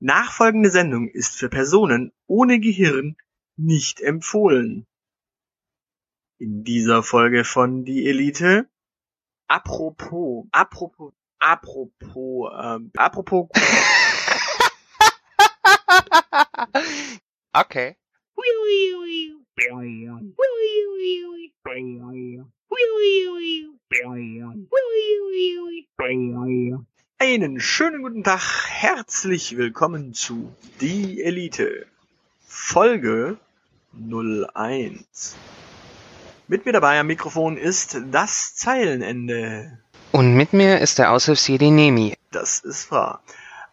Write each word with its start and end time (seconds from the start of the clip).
Nachfolgende 0.00 0.70
Sendung 0.70 1.08
ist 1.08 1.36
für 1.36 1.48
Personen 1.48 2.12
ohne 2.26 2.60
Gehirn 2.60 3.16
nicht 3.56 4.00
empfohlen. 4.00 4.86
In 6.38 6.62
dieser 6.62 7.02
Folge 7.02 7.42
von 7.44 7.84
Die 7.84 8.06
Elite. 8.06 8.70
Apropos, 9.48 10.46
apropos, 10.52 11.12
apropos, 11.40 12.52
ähm, 12.62 12.92
apropos. 12.96 13.48
okay. 17.52 17.96
Einen 27.20 27.58
schönen 27.58 28.02
guten 28.02 28.22
Tag, 28.22 28.68
herzlich 28.68 29.56
willkommen 29.56 30.14
zu 30.14 30.54
Die 30.80 31.20
Elite, 31.20 31.84
Folge 32.46 33.38
01. 33.92 35.34
Mit 36.46 36.64
mir 36.64 36.70
dabei 36.70 37.00
am 37.00 37.08
Mikrofon 37.08 37.56
ist 37.56 38.00
das 38.12 38.54
Zeilenende. 38.54 39.80
Und 40.12 40.34
mit 40.34 40.52
mir 40.52 40.78
ist 40.78 41.00
der 41.00 41.10
Aushilfsjedi 41.10 41.72
Nemi. 41.72 42.14
Das 42.30 42.60
ist 42.60 42.92
wahr. 42.92 43.20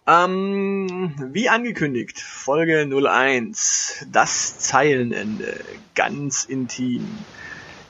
Ähm, 0.08 1.14
wie 1.32 1.48
angekündigt, 1.48 2.20
Folge 2.20 2.90
01, 2.90 4.08
das 4.12 4.58
Zeilenende, 4.58 5.64
ganz 5.94 6.46
intim. 6.46 7.08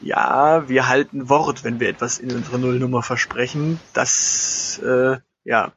Ja, 0.01 0.67
wir 0.67 0.90
halten 0.90 1.29
Wort, 1.29 1.63
wenn 1.63 1.79
wir 1.79 1.87
etwas 1.87 2.20
in 2.20 2.35
unserer 2.35 2.57
Nullnummer 2.57 3.03
versprechen. 3.03 3.79
Das, 3.93 4.79
äh, 4.79 5.15
ja, 5.45 5.72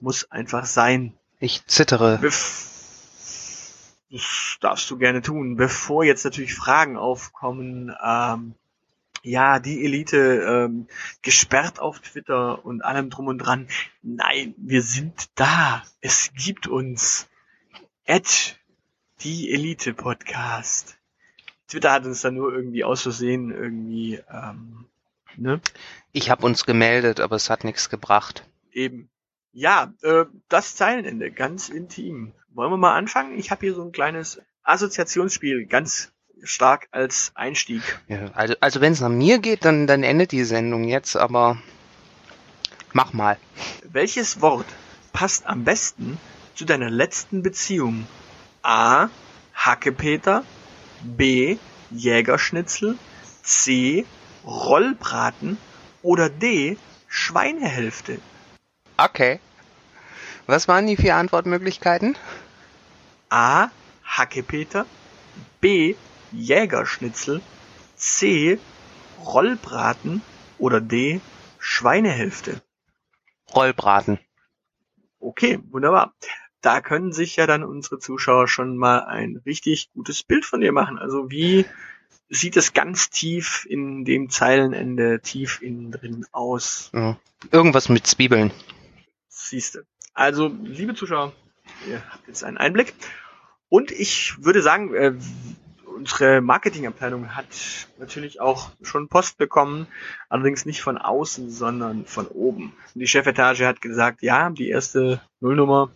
muss 0.00 0.30
einfach 0.30 0.64
sein. 0.64 1.12
Ich 1.40 1.66
zittere. 1.66 2.18
Bef 2.18 2.68
das 4.10 4.56
darfst 4.60 4.90
du 4.90 4.96
gerne 4.96 5.20
tun. 5.20 5.56
Bevor 5.56 6.02
jetzt 6.02 6.24
natürlich 6.24 6.54
Fragen 6.54 6.96
aufkommen, 6.96 7.94
ähm, 8.02 8.54
ja, 9.22 9.58
die 9.58 9.84
Elite 9.84 10.66
ähm, 10.66 10.86
gesperrt 11.20 11.78
auf 11.78 12.00
Twitter 12.00 12.64
und 12.64 12.82
allem 12.82 13.10
drum 13.10 13.26
und 13.26 13.38
dran. 13.38 13.68
Nein, 14.02 14.54
wir 14.56 14.82
sind 14.82 15.28
da. 15.34 15.82
Es 16.00 16.32
gibt 16.34 16.66
uns. 16.66 17.28
Ed, 18.04 18.58
die 19.20 19.52
Elite 19.52 19.92
Podcast. 19.92 20.96
Twitter 21.68 21.92
hat 21.92 22.06
uns 22.06 22.22
dann 22.22 22.34
nur 22.34 22.54
irgendwie 22.54 22.84
aus 22.84 23.02
Versehen 23.02 23.50
irgendwie, 23.50 24.22
ähm, 24.32 24.86
ne? 25.36 25.60
Ich 26.12 26.30
habe 26.30 26.46
uns 26.46 26.64
gemeldet, 26.64 27.20
aber 27.20 27.36
es 27.36 27.50
hat 27.50 27.64
nichts 27.64 27.90
gebracht. 27.90 28.46
Eben. 28.78 29.10
Ja, 29.50 29.92
äh, 30.02 30.26
das 30.48 30.76
Zeilenende, 30.76 31.32
ganz 31.32 31.68
intim. 31.68 32.32
Wollen 32.50 32.70
wir 32.70 32.76
mal 32.76 32.94
anfangen? 32.94 33.36
Ich 33.36 33.50
habe 33.50 33.66
hier 33.66 33.74
so 33.74 33.82
ein 33.82 33.90
kleines 33.90 34.40
Assoziationsspiel, 34.62 35.66
ganz 35.66 36.12
stark 36.44 36.86
als 36.92 37.32
Einstieg. 37.34 37.82
Ja, 38.06 38.30
also 38.34 38.54
also 38.60 38.80
wenn 38.80 38.92
es 38.92 39.00
nach 39.00 39.08
mir 39.08 39.40
geht, 39.40 39.64
dann, 39.64 39.88
dann 39.88 40.04
endet 40.04 40.30
die 40.30 40.44
Sendung 40.44 40.84
jetzt, 40.84 41.16
aber 41.16 41.60
mach 42.92 43.12
mal. 43.12 43.36
Welches 43.82 44.40
Wort 44.42 44.66
passt 45.12 45.46
am 45.46 45.64
besten 45.64 46.16
zu 46.54 46.64
deiner 46.64 46.88
letzten 46.88 47.42
Beziehung? 47.42 48.06
A. 48.62 49.08
Hackepeter. 49.54 50.44
B. 51.02 51.58
Jägerschnitzel. 51.90 52.96
C. 53.42 54.04
Rollbraten. 54.46 55.58
Oder 56.02 56.30
D. 56.30 56.76
Schweinehälfte. 57.08 58.20
Okay. 58.98 59.38
Was 60.46 60.66
waren 60.66 60.88
die 60.88 60.96
vier 60.96 61.14
Antwortmöglichkeiten? 61.16 62.16
A. 63.30 63.68
Hackepeter. 64.04 64.86
B. 65.60 65.94
Jägerschnitzel. 66.32 67.40
C. 67.94 68.58
Rollbraten. 69.24 70.20
Oder 70.58 70.80
D. 70.80 71.20
Schweinehälfte. 71.60 72.60
Rollbraten. 73.54 74.18
Okay, 75.20 75.60
wunderbar. 75.70 76.12
Da 76.60 76.80
können 76.80 77.12
sich 77.12 77.36
ja 77.36 77.46
dann 77.46 77.62
unsere 77.62 78.00
Zuschauer 78.00 78.48
schon 78.48 78.76
mal 78.76 79.04
ein 79.04 79.40
richtig 79.46 79.90
gutes 79.94 80.24
Bild 80.24 80.44
von 80.44 80.60
dir 80.60 80.72
machen. 80.72 80.98
Also 80.98 81.30
wie 81.30 81.66
sieht 82.28 82.56
es 82.56 82.72
ganz 82.72 83.10
tief 83.10 83.64
in 83.68 84.04
dem 84.04 84.28
Zeilenende 84.28 85.20
tief 85.20 85.62
innen 85.62 85.92
drin 85.92 86.26
aus? 86.32 86.90
Ja. 86.92 87.16
Irgendwas 87.52 87.88
mit 87.88 88.06
Zwiebeln. 88.06 88.50
Siehste. 89.48 89.86
Also, 90.14 90.48
liebe 90.62 90.94
Zuschauer, 90.94 91.32
ihr 91.88 92.02
habt 92.10 92.26
jetzt 92.26 92.44
einen 92.44 92.58
Einblick. 92.58 92.94
Und 93.68 93.90
ich 93.90 94.42
würde 94.42 94.62
sagen, 94.62 94.94
äh, 94.94 95.14
unsere 95.98 96.40
Marketingabteilung 96.40 97.34
hat 97.34 97.46
natürlich 97.98 98.40
auch 98.40 98.70
schon 98.82 99.08
Post 99.08 99.36
bekommen, 99.36 99.86
allerdings 100.28 100.64
nicht 100.64 100.80
von 100.80 100.96
außen, 100.96 101.50
sondern 101.50 102.06
von 102.06 102.26
oben. 102.28 102.72
Die 102.94 103.06
Chefetage 103.06 103.66
hat 103.66 103.80
gesagt, 103.80 104.22
ja, 104.22 104.50
die 104.50 104.68
erste 104.68 105.20
Nullnummer 105.40 105.90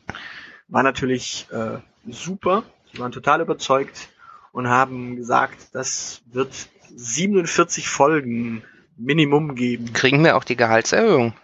war 0.69 0.82
natürlich 0.82 1.46
äh, 1.50 1.78
super. 2.10 2.64
Sie 2.92 2.98
waren 2.98 3.12
total 3.12 3.40
überzeugt 3.40 4.08
und 4.52 4.69
haben 4.69 5.16
gesagt, 5.16 5.69
das 5.72 6.22
wird 6.26 6.52
47 6.94 7.88
Folgen 7.88 8.62
Minimum 8.96 9.54
geben. 9.54 9.92
Kriegen 9.92 10.22
wir 10.24 10.36
auch 10.36 10.44
die 10.44 10.56
Gehaltserhöhung? 10.56 11.34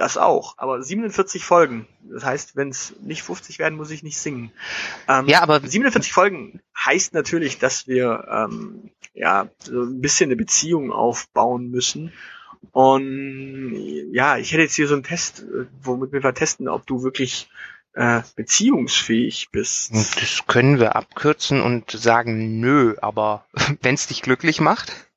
Das 0.00 0.16
auch, 0.16 0.54
aber 0.56 0.82
47 0.82 1.44
Folgen. 1.44 1.86
Das 2.10 2.24
heißt, 2.24 2.56
wenn 2.56 2.70
es 2.70 2.94
nicht 3.02 3.22
50 3.22 3.58
werden, 3.58 3.76
muss 3.76 3.90
ich 3.90 4.02
nicht 4.02 4.16
singen. 4.16 4.50
Ähm, 5.06 5.28
Ja, 5.28 5.42
aber 5.42 5.60
47 5.60 6.10
Folgen 6.10 6.62
heißt 6.74 7.12
natürlich, 7.12 7.58
dass 7.58 7.86
wir 7.86 8.26
ähm, 8.30 8.92
ja 9.12 9.50
so 9.58 9.82
ein 9.82 10.00
bisschen 10.00 10.28
eine 10.28 10.36
Beziehung 10.36 10.90
aufbauen 10.90 11.70
müssen. 11.70 12.14
Und 12.72 13.74
ja, 14.10 14.38
ich 14.38 14.52
hätte 14.52 14.62
jetzt 14.62 14.74
hier 14.74 14.88
so 14.88 14.94
einen 14.94 15.02
Test, 15.02 15.40
äh, 15.40 15.66
womit 15.82 16.12
wir 16.12 16.22
mal 16.22 16.32
testen, 16.32 16.68
ob 16.68 16.86
du 16.86 17.02
wirklich 17.02 17.50
äh, 17.92 18.22
beziehungsfähig 18.36 19.50
bist. 19.52 19.92
das 19.94 20.44
können 20.46 20.80
wir 20.80 20.96
abkürzen 20.96 21.60
und 21.60 21.90
sagen 21.90 22.58
nö, 22.58 22.94
aber 23.02 23.44
wenn 23.82 23.96
es 23.96 24.06
dich 24.06 24.22
glücklich 24.22 24.62
macht? 24.62 25.09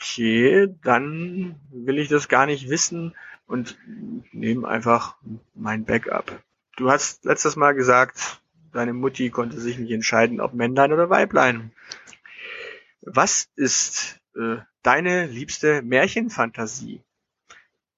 Okay, 0.00 0.68
dann 0.84 1.56
will 1.70 1.98
ich 1.98 2.08
das 2.08 2.28
gar 2.28 2.46
nicht 2.46 2.68
wissen 2.68 3.14
und 3.48 3.76
nehme 4.32 4.68
einfach 4.68 5.16
mein 5.54 5.84
Backup. 5.84 6.40
Du 6.76 6.88
hast 6.88 7.24
letztes 7.24 7.56
Mal 7.56 7.74
gesagt, 7.74 8.40
deine 8.72 8.92
Mutti 8.92 9.30
konnte 9.30 9.58
sich 9.58 9.76
nicht 9.76 9.90
entscheiden, 9.90 10.40
ob 10.40 10.54
Männlein 10.54 10.92
oder 10.92 11.10
Weiblein. 11.10 11.72
Was 13.00 13.48
ist 13.56 14.20
äh, 14.36 14.58
deine 14.82 15.26
liebste 15.26 15.82
Märchenfantasie? 15.82 17.02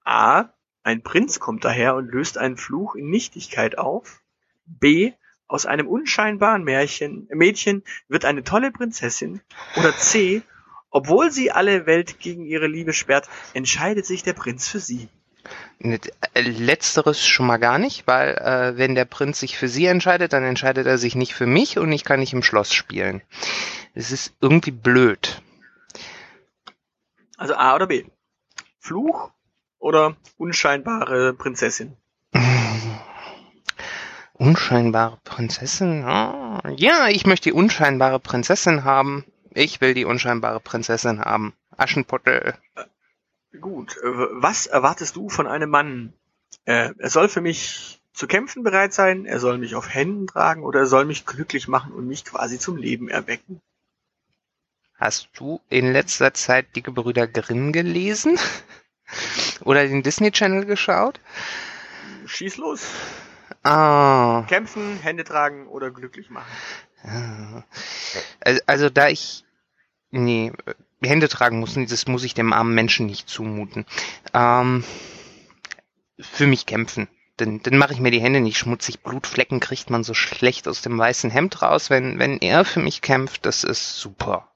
A. 0.04 0.48
Ein 0.82 1.02
Prinz 1.02 1.38
kommt 1.38 1.66
daher 1.66 1.96
und 1.96 2.10
löst 2.10 2.38
einen 2.38 2.56
Fluch 2.56 2.94
in 2.94 3.10
Nichtigkeit 3.10 3.76
auf. 3.76 4.22
B. 4.64 5.12
Aus 5.46 5.66
einem 5.66 5.88
unscheinbaren 5.88 6.64
Märchen, 6.64 7.28
Mädchen 7.30 7.82
wird 8.08 8.24
eine 8.24 8.44
tolle 8.44 8.70
Prinzessin. 8.70 9.42
Oder 9.76 9.94
C. 9.96 10.42
Obwohl 10.90 11.30
sie 11.30 11.52
alle 11.52 11.86
Welt 11.86 12.18
gegen 12.18 12.44
ihre 12.44 12.66
Liebe 12.66 12.92
sperrt, 12.92 13.28
entscheidet 13.54 14.06
sich 14.06 14.22
der 14.22 14.32
Prinz 14.32 14.68
für 14.68 14.80
sie. 14.80 15.08
Äh, 15.78 15.98
Letzteres 16.34 17.26
schon 17.26 17.46
mal 17.46 17.58
gar 17.58 17.78
nicht, 17.78 18.06
weil 18.06 18.34
äh, 18.34 18.76
wenn 18.76 18.94
der 18.94 19.04
Prinz 19.04 19.40
sich 19.40 19.56
für 19.56 19.68
sie 19.68 19.86
entscheidet, 19.86 20.32
dann 20.32 20.44
entscheidet 20.44 20.86
er 20.86 20.98
sich 20.98 21.14
nicht 21.14 21.34
für 21.34 21.46
mich 21.46 21.78
und 21.78 21.90
ich 21.92 22.04
kann 22.04 22.20
nicht 22.20 22.32
im 22.32 22.42
Schloss 22.42 22.72
spielen. 22.72 23.22
Es 23.94 24.10
ist 24.10 24.34
irgendwie 24.40 24.72
blöd. 24.72 25.40
Also 27.36 27.54
A 27.54 27.74
oder 27.74 27.86
B. 27.86 28.04
Fluch 28.78 29.30
oder 29.78 30.16
unscheinbare 30.36 31.32
Prinzessin? 31.32 31.96
Unscheinbare 34.34 35.18
Prinzessin? 35.24 36.04
Ah, 36.04 36.62
ja, 36.76 37.08
ich 37.08 37.26
möchte 37.26 37.50
die 37.50 37.52
unscheinbare 37.52 38.20
Prinzessin 38.20 38.84
haben. 38.84 39.24
Ich 39.52 39.80
will 39.80 39.94
die 39.94 40.04
unscheinbare 40.04 40.60
Prinzessin 40.60 41.20
haben. 41.20 41.54
Aschenputtel. 41.76 42.54
Gut. 43.60 43.96
äh, 43.98 44.08
Was 44.32 44.66
erwartest 44.66 45.16
du 45.16 45.28
von 45.28 45.46
einem 45.46 45.70
Mann? 45.70 46.12
Äh, 46.64 46.92
er 46.96 47.10
soll 47.10 47.28
für 47.28 47.40
mich 47.40 48.00
zu 48.12 48.26
kämpfen 48.26 48.62
bereit 48.62 48.92
sein, 48.92 49.24
er 49.24 49.40
soll 49.40 49.58
mich 49.58 49.74
auf 49.74 49.92
Händen 49.92 50.26
tragen 50.26 50.62
oder 50.62 50.80
er 50.80 50.86
soll 50.86 51.04
mich 51.04 51.26
glücklich 51.26 51.68
machen 51.68 51.92
und 51.92 52.06
mich 52.06 52.24
quasi 52.24 52.58
zum 52.58 52.76
Leben 52.76 53.08
erwecken. 53.08 53.60
Hast 54.96 55.30
du 55.34 55.60
in 55.70 55.92
letzter 55.92 56.34
Zeit 56.34 56.76
die 56.76 56.82
Gebrüder 56.82 57.26
Grimm 57.26 57.72
gelesen? 57.72 58.38
Oder 59.64 59.86
den 59.86 60.02
Disney 60.02 60.30
Channel 60.30 60.66
geschaut? 60.66 61.20
Schieß 62.26 62.58
los. 62.58 62.86
Ah. 63.62 64.44
Kämpfen, 64.48 64.98
Hände 64.98 65.24
tragen 65.24 65.66
oder 65.66 65.90
glücklich 65.90 66.30
machen. 66.30 66.50
Also, 68.40 68.60
also 68.66 68.90
da 68.90 69.08
ich 69.08 69.44
nee, 70.10 70.52
Hände 71.02 71.28
tragen 71.28 71.60
muss, 71.60 71.74
das 71.74 72.06
muss 72.06 72.24
ich 72.24 72.34
dem 72.34 72.52
armen 72.52 72.74
Menschen 72.74 73.06
nicht 73.06 73.28
zumuten. 73.28 73.86
Ähm, 74.34 74.84
für 76.20 76.46
mich 76.46 76.66
kämpfen. 76.66 77.08
Dann, 77.36 77.62
dann 77.62 77.78
mache 77.78 77.94
ich 77.94 78.00
mir 78.00 78.10
die 78.10 78.20
Hände 78.20 78.40
nicht 78.40 78.58
schmutzig. 78.58 79.00
Blutflecken 79.00 79.60
kriegt 79.60 79.88
man 79.88 80.04
so 80.04 80.12
schlecht 80.12 80.68
aus 80.68 80.82
dem 80.82 80.98
weißen 80.98 81.30
Hemd 81.30 81.62
raus. 81.62 81.88
Wenn, 81.88 82.18
wenn 82.18 82.38
er 82.38 82.66
für 82.66 82.80
mich 82.80 83.00
kämpft, 83.00 83.46
das 83.46 83.64
ist 83.64 83.96
super. 83.96 84.50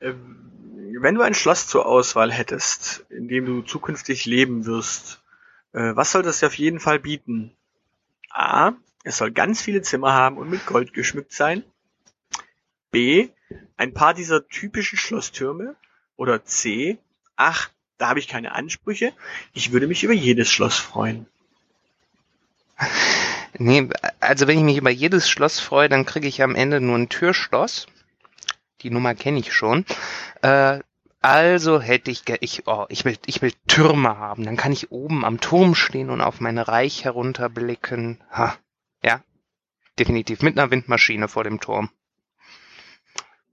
Ähm, 0.00 0.98
wenn 1.00 1.14
du 1.14 1.22
ein 1.22 1.34
Schloss 1.34 1.66
zur 1.66 1.86
Auswahl 1.86 2.30
hättest, 2.30 3.06
in 3.08 3.28
dem 3.28 3.46
du 3.46 3.62
zukünftig 3.62 4.26
leben 4.26 4.66
wirst, 4.66 5.22
äh, 5.72 5.96
was 5.96 6.12
soll 6.12 6.22
das 6.22 6.44
auf 6.44 6.58
jeden 6.58 6.80
Fall 6.80 6.98
bieten? 6.98 7.56
A. 8.30 8.72
Es 9.08 9.16
soll 9.16 9.30
ganz 9.30 9.62
viele 9.62 9.80
Zimmer 9.80 10.12
haben 10.12 10.36
und 10.36 10.50
mit 10.50 10.66
Gold 10.66 10.92
geschmückt 10.92 11.32
sein. 11.32 11.64
B. 12.90 13.30
Ein 13.78 13.94
paar 13.94 14.12
dieser 14.12 14.46
typischen 14.46 14.98
Schlosstürme. 14.98 15.76
Oder 16.16 16.44
C. 16.44 16.98
Ach, 17.34 17.70
da 17.96 18.10
habe 18.10 18.18
ich 18.18 18.28
keine 18.28 18.52
Ansprüche. 18.52 19.14
Ich 19.54 19.72
würde 19.72 19.86
mich 19.86 20.04
über 20.04 20.12
jedes 20.12 20.50
Schloss 20.50 20.76
freuen. 20.76 21.26
Nee, 23.56 23.88
also 24.20 24.46
wenn 24.46 24.58
ich 24.58 24.64
mich 24.64 24.76
über 24.76 24.90
jedes 24.90 25.30
Schloss 25.30 25.58
freue, 25.58 25.88
dann 25.88 26.04
kriege 26.04 26.28
ich 26.28 26.42
am 26.42 26.54
Ende 26.54 26.78
nur 26.82 26.98
ein 26.98 27.08
Türschloss. 27.08 27.86
Die 28.82 28.90
Nummer 28.90 29.14
kenne 29.14 29.38
ich 29.38 29.54
schon. 29.54 29.86
Äh, 30.42 30.80
also 31.22 31.80
hätte 31.80 32.10
ich, 32.10 32.24
ich, 32.40 32.66
oh, 32.66 32.84
ich 32.90 33.06
will, 33.06 33.16
ich 33.24 33.40
will 33.40 33.54
Türme 33.68 34.18
haben. 34.18 34.44
Dann 34.44 34.58
kann 34.58 34.72
ich 34.72 34.92
oben 34.92 35.24
am 35.24 35.40
Turm 35.40 35.74
stehen 35.74 36.10
und 36.10 36.20
auf 36.20 36.40
mein 36.40 36.58
Reich 36.58 37.04
herunterblicken. 37.04 38.22
Ha, 38.30 38.54
ja, 39.02 39.22
definitiv 39.98 40.42
mit 40.42 40.58
einer 40.58 40.70
Windmaschine 40.70 41.28
vor 41.28 41.44
dem 41.44 41.60
Turm. 41.60 41.90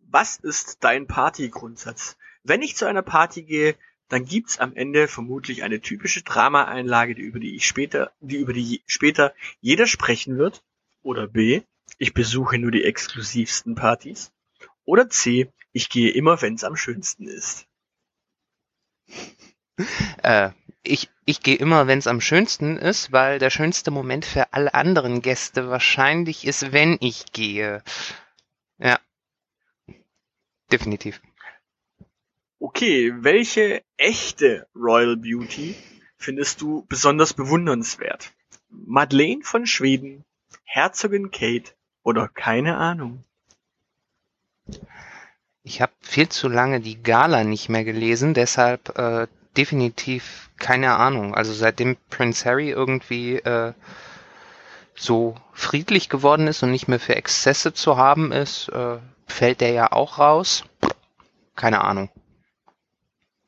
Was 0.07 0.37
ist 0.37 0.83
dein 0.83 1.07
Partygrundsatz? 1.07 2.17
Wenn 2.43 2.61
ich 2.61 2.75
zu 2.75 2.85
einer 2.85 3.01
Party 3.01 3.43
gehe, 3.43 3.75
dann 4.07 4.25
gibt's 4.25 4.59
am 4.59 4.75
Ende 4.75 5.07
vermutlich 5.07 5.63
eine 5.63 5.81
typische 5.81 6.21
Drama-Einlage, 6.21 7.15
die 7.15 7.23
über 7.23 7.39
die 7.39 7.55
ich 7.55 7.67
später, 7.67 8.11
die 8.19 8.37
über 8.37 8.53
die 8.53 8.83
später 8.85 9.33
jeder 9.61 9.87
sprechen 9.87 10.37
wird. 10.37 10.63
Oder 11.01 11.27
B, 11.27 11.63
ich 11.97 12.13
besuche 12.13 12.57
nur 12.57 12.71
die 12.71 12.83
exklusivsten 12.83 13.75
Partys. 13.75 14.31
Oder 14.85 15.09
C, 15.09 15.51
ich 15.71 15.89
gehe 15.89 16.11
immer, 16.11 16.41
wenn's 16.41 16.63
am 16.63 16.75
schönsten 16.75 17.27
ist. 17.27 17.67
Äh, 20.21 20.51
ich, 20.87 21.09
ich 21.25 21.41
gehe 21.41 21.55
immer, 21.55 21.87
wenn's 21.87 22.07
am 22.07 22.21
schönsten 22.21 22.77
ist, 22.77 23.11
weil 23.11 23.39
der 23.39 23.49
schönste 23.49 23.91
Moment 23.91 24.25
für 24.25 24.53
alle 24.53 24.73
anderen 24.73 25.21
Gäste 25.21 25.69
wahrscheinlich 25.69 26.45
ist, 26.45 26.71
wenn 26.71 26.97
ich 27.01 27.31
gehe. 27.33 27.83
Ja. 28.77 28.99
Definitiv. 30.71 31.21
Okay, 32.59 33.13
welche 33.17 33.83
echte 33.97 34.67
Royal 34.75 35.17
Beauty 35.17 35.75
findest 36.17 36.61
du 36.61 36.85
besonders 36.87 37.33
bewundernswert? 37.33 38.31
Madeleine 38.69 39.43
von 39.43 39.67
Schweden, 39.67 40.23
Herzogin 40.63 41.31
Kate 41.31 41.73
oder 42.03 42.27
keine 42.27 42.77
Ahnung? 42.77 43.23
Ich 45.63 45.81
habe 45.81 45.93
viel 46.01 46.29
zu 46.29 46.47
lange 46.47 46.79
die 46.79 47.01
Gala 47.01 47.43
nicht 47.43 47.69
mehr 47.69 47.83
gelesen, 47.83 48.33
deshalb 48.33 48.97
äh, 48.97 49.27
definitiv 49.57 50.44
keine 50.57 50.95
Ahnung. 50.95 51.35
Also 51.35 51.53
seitdem 51.53 51.97
Prince 52.09 52.45
Harry 52.45 52.69
irgendwie 52.69 53.37
äh, 53.37 53.73
so 54.95 55.35
friedlich 55.53 56.09
geworden 56.09 56.47
ist 56.47 56.63
und 56.63 56.71
nicht 56.71 56.87
mehr 56.87 56.99
für 56.99 57.15
Exzesse 57.15 57.73
zu 57.73 57.97
haben 57.97 58.31
ist, 58.31 58.69
äh, 58.69 58.97
fällt 59.27 59.61
der 59.61 59.71
ja 59.71 59.91
auch 59.91 60.19
raus. 60.19 60.63
Keine 61.55 61.81
Ahnung. 61.81 62.09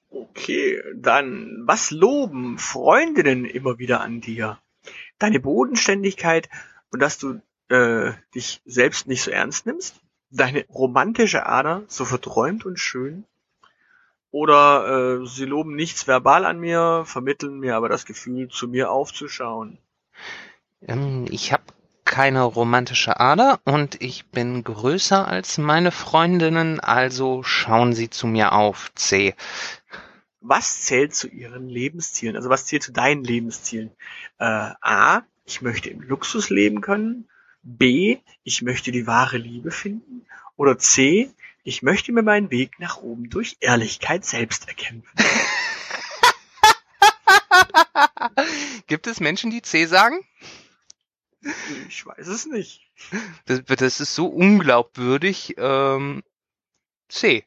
Okay, 0.10 0.82
dann 0.96 1.64
was 1.66 1.92
loben 1.92 2.58
Freundinnen 2.58 3.46
immer 3.46 3.78
wieder 3.78 4.02
an 4.02 4.22
dir? 4.22 4.60
Deine 5.20 5.40
Bodenständigkeit 5.40 6.50
und 6.92 7.02
dass 7.02 7.18
du 7.18 7.42
äh, 7.70 8.14
dich 8.34 8.62
selbst 8.66 9.08
nicht 9.08 9.24
so 9.24 9.32
ernst 9.32 9.66
nimmst? 9.66 10.00
Deine 10.30 10.66
romantische 10.70 11.46
Ader, 11.46 11.84
so 11.88 12.06
verträumt 12.06 12.66
und 12.66 12.80
schön? 12.80 13.26
Oder 14.32 15.20
äh, 15.22 15.26
sie 15.26 15.46
loben 15.46 15.76
nichts 15.76 16.08
verbal 16.08 16.46
an 16.46 16.60
mir, 16.60 17.04
vermitteln 17.06 17.60
mir 17.60 17.76
aber 17.76 17.90
das 17.90 18.06
Gefühl, 18.06 18.50
zu 18.50 18.68
mir 18.68 18.92
aufzuschauen? 18.92 19.78
Ähm, 20.82 21.26
ich 21.30 21.54
habe 21.54 21.64
keine 22.04 22.44
romantische 22.44 23.20
Ader 23.20 23.60
und 23.66 24.02
ich 24.02 24.28
bin 24.28 24.64
größer 24.64 25.28
als 25.28 25.58
meine 25.58 25.92
Freundinnen, 25.92 26.80
also 26.80 27.44
schauen 27.44 27.94
Sie 27.94 28.10
zu 28.10 28.28
mir 28.28 28.54
auf, 28.54 28.92
C 28.96 29.36
was 30.48 30.82
zählt 30.82 31.14
zu 31.14 31.28
ihren 31.28 31.68
Lebenszielen? 31.68 32.36
Also 32.36 32.50
was 32.50 32.66
zählt 32.66 32.84
zu 32.84 32.92
deinen 32.92 33.24
Lebenszielen? 33.24 33.92
Äh, 34.40 34.72
A, 34.82 35.24
ich 35.46 35.62
möchte 35.62 35.90
im 35.90 36.02
Luxus 36.02 36.50
leben 36.50 36.82
können. 36.82 37.28
B, 37.64 38.20
ich 38.44 38.62
möchte 38.62 38.92
die 38.92 39.08
wahre 39.08 39.38
Liebe 39.38 39.72
finden. 39.72 40.26
Oder 40.56 40.78
C, 40.78 41.32
ich 41.68 41.84
möchte 41.84 42.14
mir 42.14 42.24
meinen 42.24 42.50
Weg 42.50 42.80
nach 42.80 42.96
oben 42.96 43.30
durch 43.30 43.58
Ehrlichkeit 43.60 44.24
selbst 44.24 44.70
erkämpfen. 44.70 45.12
Gibt 48.88 49.06
es 49.06 49.20
Menschen, 49.20 49.52
die 49.52 49.62
C 49.62 49.86
sagen? 49.86 50.26
Ich 51.90 52.06
weiß 52.06 52.28
es 52.28 52.46
nicht. 52.46 52.90
Das, 53.44 53.66
das 53.66 54.00
ist 54.00 54.16
so 54.16 54.28
unglaubwürdig. 54.28 55.56
Ähm, 55.58 56.24
C. 57.10 57.46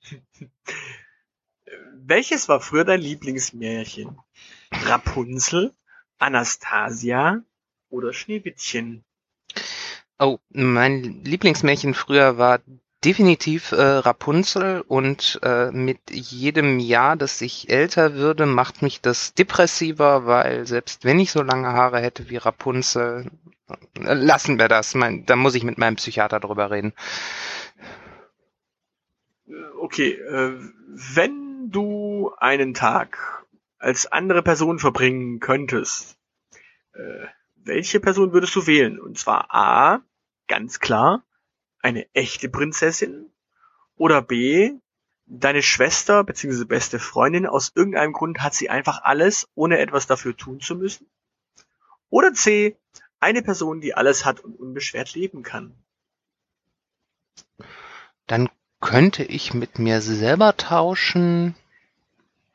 Welches 1.92 2.48
war 2.48 2.62
früher 2.62 2.86
dein 2.86 3.02
Lieblingsmärchen? 3.02 4.18
Rapunzel, 4.72 5.76
Anastasia 6.16 7.44
oder 7.90 8.14
Schneewittchen? 8.14 9.04
Oh, 10.18 10.38
mein 10.50 11.22
Lieblingsmärchen 11.24 11.92
früher 11.94 12.38
war 12.38 12.60
definitiv 13.04 13.72
äh, 13.72 13.82
Rapunzel 13.82 14.80
und 14.80 15.38
äh, 15.42 15.70
mit 15.70 15.98
jedem 16.10 16.78
Jahr, 16.78 17.16
dass 17.16 17.40
ich 17.40 17.68
älter 17.68 18.14
würde, 18.14 18.46
macht 18.46 18.82
mich 18.82 19.00
das 19.00 19.34
depressiver, 19.34 20.26
weil 20.26 20.66
selbst 20.66 21.04
wenn 21.04 21.20
ich 21.20 21.30
so 21.30 21.42
lange 21.42 21.68
Haare 21.68 22.00
hätte 22.00 22.30
wie 22.30 22.36
Rapunzel, 22.38 23.30
äh, 23.68 24.14
lassen 24.14 24.58
wir 24.58 24.68
das. 24.68 24.94
Mein, 24.94 25.26
da 25.26 25.36
muss 25.36 25.54
ich 25.54 25.64
mit 25.64 25.78
meinem 25.78 25.96
Psychiater 25.96 26.40
drüber 26.40 26.70
reden. 26.70 26.94
Okay, 29.78 30.12
äh, 30.12 30.58
wenn 31.14 31.70
du 31.70 32.32
einen 32.38 32.74
Tag 32.74 33.44
als 33.78 34.10
andere 34.10 34.42
Person 34.42 34.78
verbringen 34.78 35.40
könntest, 35.40 36.18
äh, 36.94 37.26
welche 37.66 38.00
Person 38.00 38.32
würdest 38.32 38.54
du 38.56 38.66
wählen? 38.66 39.00
Und 39.00 39.18
zwar 39.18 39.54
A, 39.54 40.02
ganz 40.48 40.80
klar, 40.80 41.24
eine 41.80 42.06
echte 42.14 42.48
Prinzessin 42.48 43.30
oder 43.96 44.22
B, 44.22 44.72
deine 45.26 45.62
Schwester 45.62 46.24
bzw. 46.24 46.64
beste 46.64 46.98
Freundin, 46.98 47.46
aus 47.46 47.72
irgendeinem 47.74 48.12
Grund 48.12 48.40
hat 48.40 48.54
sie 48.54 48.70
einfach 48.70 49.02
alles, 49.02 49.48
ohne 49.54 49.78
etwas 49.78 50.06
dafür 50.06 50.36
tun 50.36 50.60
zu 50.60 50.76
müssen. 50.76 51.06
Oder 52.08 52.32
C, 52.32 52.76
eine 53.18 53.42
Person, 53.42 53.80
die 53.80 53.94
alles 53.94 54.24
hat 54.24 54.40
und 54.40 54.58
unbeschwert 54.58 55.14
leben 55.14 55.42
kann. 55.42 55.74
Dann 58.26 58.48
könnte 58.80 59.24
ich 59.24 59.54
mit 59.54 59.78
mir 59.78 60.00
selber 60.00 60.56
tauschen? 60.56 61.56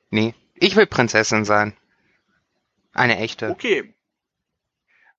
Nee, 0.09 0.33
ich 0.55 0.75
will 0.75 0.85
Prinzessin 0.87 1.45
sein. 1.45 1.75
Eine 2.93 3.17
echte. 3.17 3.49
Okay. 3.49 3.93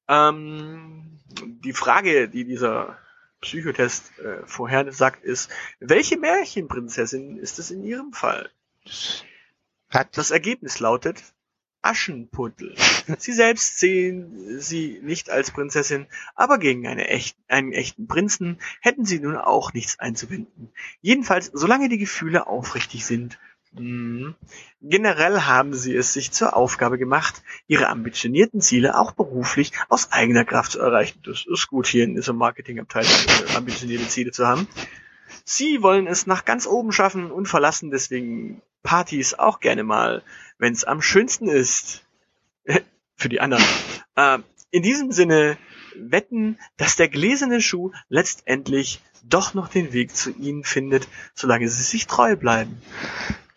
Ähm, 0.08 1.20
die 1.64 1.72
Frage, 1.72 2.28
die 2.28 2.44
dieser 2.44 2.98
Psychotest 3.40 4.18
äh, 4.18 4.46
vorher 4.46 4.92
sagt, 4.92 5.24
ist, 5.24 5.50
welche 5.80 6.16
Märchenprinzessin 6.16 7.38
ist 7.38 7.58
es 7.58 7.70
in 7.70 7.82
Ihrem 7.84 8.12
Fall? 8.12 8.50
Hat 9.88 10.16
Das 10.16 10.30
Ergebnis 10.30 10.78
lautet 10.80 11.22
Aschenputtel. 11.82 12.76
Sie 13.18 13.32
selbst 13.32 13.80
sehen 13.80 14.60
sie 14.60 15.00
nicht 15.02 15.30
als 15.30 15.50
Prinzessin, 15.50 16.06
aber 16.36 16.58
gegen 16.58 16.86
eine 16.86 17.08
echt, 17.08 17.36
einen 17.48 17.72
echten 17.72 18.06
Prinzen 18.06 18.60
hätten 18.80 19.04
sie 19.04 19.18
nun 19.18 19.36
auch 19.36 19.72
nichts 19.72 19.98
einzuwenden. 19.98 20.72
Jedenfalls, 21.00 21.50
solange 21.52 21.88
die 21.88 21.98
Gefühle 21.98 22.46
aufrichtig 22.46 23.04
sind. 23.04 23.38
Hm. 23.76 24.34
Generell 24.82 25.42
haben 25.42 25.72
sie 25.74 25.96
es 25.96 26.12
sich 26.12 26.30
zur 26.30 26.56
Aufgabe 26.56 26.98
gemacht, 26.98 27.42
ihre 27.66 27.88
ambitionierten 27.88 28.60
Ziele 28.60 28.98
auch 28.98 29.12
beruflich 29.12 29.72
aus 29.88 30.12
eigener 30.12 30.44
Kraft 30.44 30.72
zu 30.72 30.80
erreichen. 30.80 31.20
Das 31.24 31.46
ist 31.46 31.68
gut, 31.68 31.86
hier 31.86 32.04
in 32.04 32.14
dieser 32.14 32.34
Marketingabteilung 32.34 33.10
äh, 33.10 33.56
ambitionierte 33.56 34.08
Ziele 34.08 34.32
zu 34.32 34.46
haben. 34.46 34.68
Sie 35.44 35.82
wollen 35.82 36.06
es 36.06 36.26
nach 36.26 36.44
ganz 36.44 36.66
oben 36.66 36.92
schaffen 36.92 37.30
und 37.30 37.46
verlassen 37.46 37.90
deswegen 37.90 38.60
Partys 38.82 39.34
auch 39.34 39.60
gerne 39.60 39.84
mal, 39.84 40.22
wenn 40.58 40.72
es 40.72 40.84
am 40.84 41.00
schönsten 41.00 41.48
ist. 41.48 42.04
Für 43.16 43.28
die 43.28 43.40
anderen. 43.40 43.64
Äh, 44.16 44.38
in 44.70 44.82
diesem 44.82 45.12
Sinne 45.12 45.56
wetten, 45.96 46.58
dass 46.76 46.96
der 46.96 47.08
gläserne 47.08 47.60
Schuh 47.60 47.92
letztendlich 48.08 49.00
doch 49.22 49.54
noch 49.54 49.68
den 49.68 49.92
Weg 49.92 50.14
zu 50.14 50.30
ihnen 50.30 50.64
findet, 50.64 51.06
solange 51.34 51.68
sie 51.68 51.82
sich 51.82 52.06
treu 52.06 52.36
bleiben. 52.36 52.82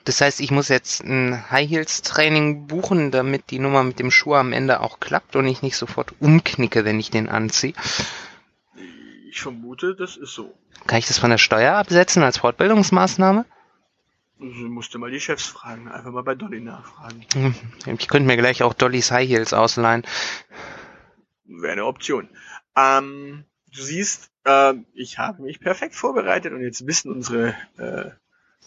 Das 0.06 0.22
heißt, 0.22 0.40
ich 0.40 0.52
muss 0.52 0.70
jetzt 0.70 1.04
ein 1.04 1.50
High 1.50 1.68
Heels 1.68 2.04
Training 2.04 2.68
buchen, 2.68 3.10
damit 3.10 3.50
die 3.50 3.60
Nummer 3.60 3.84
mit 3.84 4.00
dem 4.00 4.12
Schuh 4.12 4.36
am 4.36 4.54
Ende 4.54 4.80
auch 4.80 5.00
klappt 5.00 5.36
und 5.36 5.48
ich 5.48 5.64
nicht 5.64 5.76
sofort 5.76 6.14
umknicke, 6.20 6.86
wenn 6.86 7.00
ich 7.00 7.10
den 7.10 7.28
anziehe. 7.28 7.74
Ich 9.30 9.42
vermute, 9.42 9.96
das 9.96 10.16
ist 10.16 10.34
so. 10.34 10.54
Kann 10.86 11.00
ich 11.00 11.08
das 11.08 11.18
von 11.18 11.32
der 11.32 11.40
Steuer 11.40 11.76
absetzen 11.76 12.22
als 12.22 12.38
Fortbildungsmaßnahme? 12.38 13.46
Du 14.38 14.46
musst 14.46 14.96
mal 14.96 15.10
die 15.10 15.20
Chefs 15.20 15.46
fragen, 15.46 15.88
einfach 15.88 16.12
mal 16.12 16.22
bei 16.22 16.36
Dolly 16.36 16.60
nachfragen. 16.62 17.26
Hm, 17.34 17.56
ich 17.98 18.08
könnte 18.08 18.28
mir 18.28 18.38
gleich 18.38 18.62
auch 18.62 18.74
Dollys 18.74 19.10
High 19.10 19.28
Heels 19.28 19.54
ausleihen. 19.54 20.04
Wäre 21.46 21.74
eine 21.74 21.86
Option. 21.86 22.30
Ähm, 22.76 23.46
du 23.74 23.82
siehst, 23.82 24.30
äh, 24.44 24.74
ich 24.94 25.18
habe 25.18 25.42
mich 25.42 25.60
perfekt 25.60 25.96
vorbereitet 25.96 26.54
und 26.54 26.62
jetzt 26.62 26.86
wissen 26.86 27.12
unsere 27.12 27.56
äh, 27.78 28.12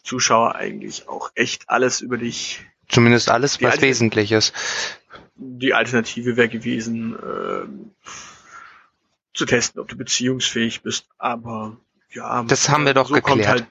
Zuschauer 0.09 0.55
eigentlich 0.55 1.09
auch 1.09 1.31
echt 1.35 1.69
alles 1.69 2.01
über 2.01 2.17
dich. 2.17 2.65
Zumindest 2.89 3.31
alles, 3.31 3.61
was 3.61 3.83
wesentlich 3.83 4.33
ist. 4.33 4.55
Die 5.37 5.75
Alternative 5.75 6.37
wäre 6.37 6.49
gewesen, 6.49 7.15
äh, 7.15 8.09
zu 9.35 9.45
testen, 9.45 9.81
ob 9.81 9.89
du 9.89 9.97
beziehungsfähig 9.97 10.83
bist, 10.83 11.07
aber 11.19 11.77
ja. 12.11 12.43
Das 12.45 12.71
haben 12.71 12.87
wir 12.87 12.95
doch 12.95 13.09
so 13.09 13.15
geklärt. 13.15 13.47
Halt, 13.47 13.67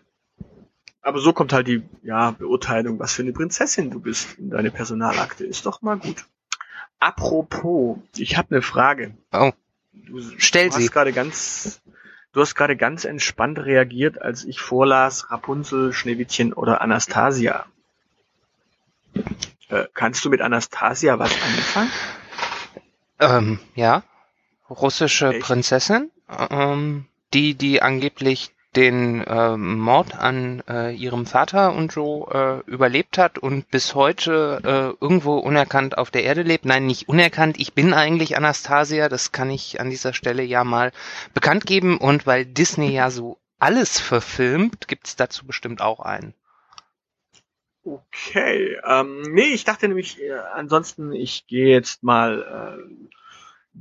aber 1.02 1.20
so 1.20 1.34
kommt 1.34 1.54
halt 1.54 1.68
die 1.68 1.82
ja, 2.04 2.32
Beurteilung, 2.32 3.00
was 3.00 3.14
für 3.14 3.24
eine 3.24 3.34
Prinzessin 3.34 3.90
du 3.90 4.00
bist 4.00 4.38
in 4.38 4.52
deine 4.52 4.70
Personalakte. 4.70 5.44
Ist 5.44 5.66
doch 5.66 5.82
mal 5.82 5.98
gut. 5.98 6.26
Apropos, 7.00 7.98
ich 8.16 8.38
habe 8.38 8.52
eine 8.52 8.62
Frage. 8.62 9.16
Oh. 9.32 9.52
Du, 9.92 10.22
Stell 10.38 10.70
du 10.70 10.76
sie. 10.76 10.84
Hast 10.84 10.92
gerade 10.92 11.14
ganz, 11.14 11.82
du 12.38 12.44
hast 12.44 12.54
gerade 12.54 12.78
ganz 12.78 13.04
entspannt 13.04 13.58
reagiert, 13.58 14.22
als 14.22 14.46
ich 14.46 14.62
vorlas 14.62 15.32
Rapunzel, 15.32 15.92
Schneewittchen 15.92 16.54
oder 16.54 16.82
Anastasia. 16.82 17.66
Äh, 19.70 19.86
kannst 19.96 20.24
du 20.24 20.30
mit 20.30 20.42
Anastasia 20.42 21.18
was 21.18 21.32
anfangen? 21.34 21.92
Ähm, 23.20 23.60
ja. 23.74 24.04
Russische 24.70 25.30
Echt? 25.30 25.48
Prinzessin, 25.48 26.12
ähm, 26.52 27.08
die, 27.34 27.56
die 27.56 27.82
angeblich 27.82 28.54
den 28.78 29.26
ähm, 29.28 29.80
Mord 29.80 30.14
an 30.16 30.62
äh, 30.70 30.96
ihrem 30.96 31.26
Vater 31.26 31.74
und 31.74 31.92
so 31.92 32.30
äh, 32.32 32.60
überlebt 32.70 33.18
hat 33.18 33.40
und 33.40 33.72
bis 33.72 33.96
heute 33.96 34.62
äh, 34.64 35.04
irgendwo 35.04 35.40
unerkannt 35.40 35.98
auf 35.98 36.12
der 36.12 36.24
Erde 36.24 36.44
lebt. 36.44 36.64
Nein, 36.66 36.86
nicht 36.86 37.10
unerkannt. 37.10 37.60
Ich 37.60 37.74
bin 37.74 37.96
eigentlich 37.96 38.38
Anastasia. 38.38 39.10
Das 39.10 39.32
kann 39.32 39.50
ich 39.50 39.82
an 39.82 39.90
dieser 39.90 40.14
Stelle 40.14 40.44
ja 40.44 40.64
mal 40.64 40.92
bekannt 41.34 41.66
geben. 41.66 41.98
Und 41.98 42.28
weil 42.28 42.46
Disney 42.46 42.92
ja 42.92 43.10
so 43.10 43.40
alles 43.58 44.00
verfilmt, 44.00 44.88
gibt's 44.88 45.16
dazu 45.16 45.48
bestimmt 45.48 45.82
auch 45.82 46.00
einen. 46.00 46.36
Okay, 47.84 48.78
ähm, 48.86 49.24
nee, 49.24 49.54
ich 49.54 49.64
dachte 49.64 49.88
nämlich, 49.88 50.22
äh, 50.22 50.34
ansonsten, 50.54 51.14
ich 51.14 51.48
gehe 51.48 51.70
jetzt 51.70 52.04
mal, 52.04 52.78
äh, 52.78 53.08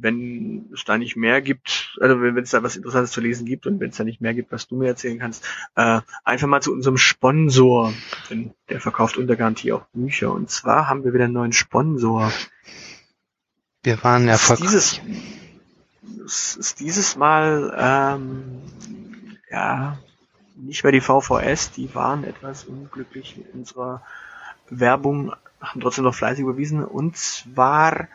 wenn 0.01 0.71
es 0.73 0.85
da 0.85 0.99
nicht 0.99 1.17
mehr 1.17 1.41
gibt, 1.41 1.97
also 2.01 2.21
wenn 2.21 2.37
es 2.39 2.51
da 2.51 2.63
was 2.63 2.77
Interessantes 2.77 3.13
zu 3.13 3.21
lesen 3.21 3.47
gibt 3.47 3.67
und 3.67 3.81
wenn 3.81 3.91
es 3.91 3.97
da 3.97 4.05
nicht 4.05 4.21
mehr 4.21 4.35
gibt, 4.35 4.53
was 4.53 4.69
du 4.69 4.77
mir 4.77 4.89
erzählen 4.89 5.19
kannst, 5.19 5.45
äh, 5.75 6.01
einfach 6.25 6.47
mal 6.47 6.61
zu 6.61 6.73
unserem 6.73 6.99
Sponsor, 6.99 7.93
denn 8.31 8.53
der 8.69 8.81
verkauft 8.81 9.17
unter 9.17 9.37
Garantie 9.37 9.73
auch 9.73 9.87
Bücher. 9.93 10.33
Und 10.33 10.51
zwar 10.51 10.89
haben 10.89 11.05
wir 11.05 11.15
wieder 11.15 11.25
einen 11.25 11.33
neuen 11.33 11.53
Sponsor. 11.53 12.33
Wir 13.83 14.03
waren 14.03 14.29
Es 14.29 14.51
ist 14.51 14.63
dieses, 14.63 15.01
es 16.25 16.57
ist 16.57 16.81
dieses 16.81 17.17
Mal, 17.17 17.75
ähm, 17.79 18.63
ja, 19.51 19.99
nicht 20.57 20.83
mehr 20.83 20.93
die 20.93 21.01
VVS, 21.01 21.73
die 21.73 21.95
waren 21.95 22.25
etwas 22.25 22.65
unglücklich 22.65 23.37
mit 23.37 23.53
unserer 23.55 24.03
Werbung, 24.69 25.33
haben 25.61 25.81
trotzdem 25.81 26.05
noch 26.05 26.15
fleißig 26.15 26.43
überwiesen. 26.43 26.85
Und 26.85 27.17
zwar 27.17 28.09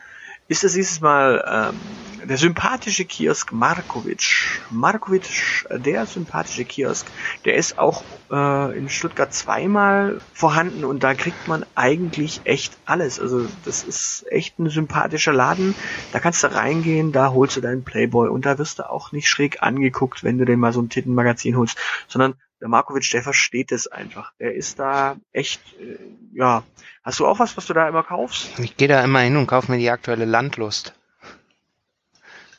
ist 0.52 0.66
es 0.66 0.74
dieses 0.74 1.00
Mal 1.00 1.42
ähm, 1.48 2.28
der 2.28 2.36
sympathische 2.36 3.06
Kiosk 3.06 3.54
Markovic. 3.54 4.62
Markovic, 4.70 5.66
der 5.72 6.06
sympathische 6.06 6.66
Kiosk, 6.66 7.08
der 7.46 7.56
ist 7.56 7.80
auch 7.80 8.04
äh, 8.30 8.78
in 8.78 8.90
Stuttgart 8.90 9.34
zweimal 9.34 10.20
vorhanden 10.34 10.84
und 10.84 11.04
da 11.04 11.14
kriegt 11.14 11.48
man 11.48 11.66
eigentlich 11.76 12.42
echt 12.44 12.78
alles. 12.84 13.18
Also 13.18 13.48
das 13.64 13.86
ist 13.86 14.26
echt 14.30 14.60
ein 14.60 14.70
sympathischer 14.70 15.32
Laden. 15.32 15.74
Da 16.12 16.20
kannst 16.20 16.44
du 16.44 16.54
reingehen, 16.54 17.14
da 17.14 17.32
holst 17.32 17.56
du 17.56 17.62
deinen 17.62 17.86
Playboy 17.86 18.28
und 18.28 18.46
da 18.46 18.58
wirst 18.58 18.80
du 18.80 18.90
auch 18.90 19.14
nicht 19.14 19.30
schräg 19.30 19.64
angeguckt, 19.64 20.22
wenn 20.22 20.38
du 20.38 20.44
denn 20.44 20.60
mal 20.60 20.74
so 20.74 20.82
ein 20.82 20.90
Tittenmagazin 20.90 21.56
holst, 21.56 21.78
sondern 22.10 22.36
der 22.62 22.70
Markovic, 22.70 23.10
der 23.10 23.24
versteht 23.24 23.72
es 23.72 23.88
einfach. 23.88 24.34
Der 24.40 24.54
ist 24.54 24.80
da 24.80 25.18
echt, 25.34 25.62
äh, 25.80 25.98
ja. 26.34 26.64
Hast 27.04 27.20
du 27.20 27.28
auch 27.28 27.40
was, 27.40 27.58
was 27.58 27.66
du 27.66 27.74
da 27.74 27.88
immer 27.90 28.04
kaufst? 28.04 28.58
Ich 28.60 28.78
gehe 28.78 28.88
da 28.88 29.04
immer 29.04 29.20
hin 29.20 29.36
und 29.36 29.48
kaufe 29.48 29.72
mir 29.72 29.80
die 29.80 29.90
aktuelle 29.90 30.26
Landlust. 30.26 30.94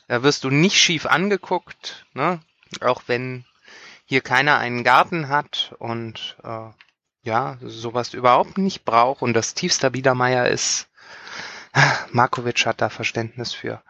Da 0.07 0.21
wirst 0.21 0.43
du 0.43 0.49
nicht 0.49 0.77
schief 0.77 1.05
angeguckt, 1.05 2.05
ne? 2.13 2.41
Auch 2.81 3.03
wenn 3.07 3.45
hier 4.05 4.21
keiner 4.21 4.57
einen 4.57 4.83
Garten 4.83 5.29
hat 5.29 5.73
und 5.79 6.35
äh, 6.43 6.69
ja, 7.23 7.57
sowas 7.61 8.13
überhaupt 8.13 8.57
nicht 8.57 8.83
braucht 8.83 9.21
und 9.21 9.33
das 9.33 9.53
tiefster 9.53 9.89
Biedermeier 9.89 10.49
ist. 10.49 10.89
Markovic 12.11 12.65
hat 12.65 12.81
da 12.81 12.89
Verständnis 12.89 13.53
für. 13.53 13.81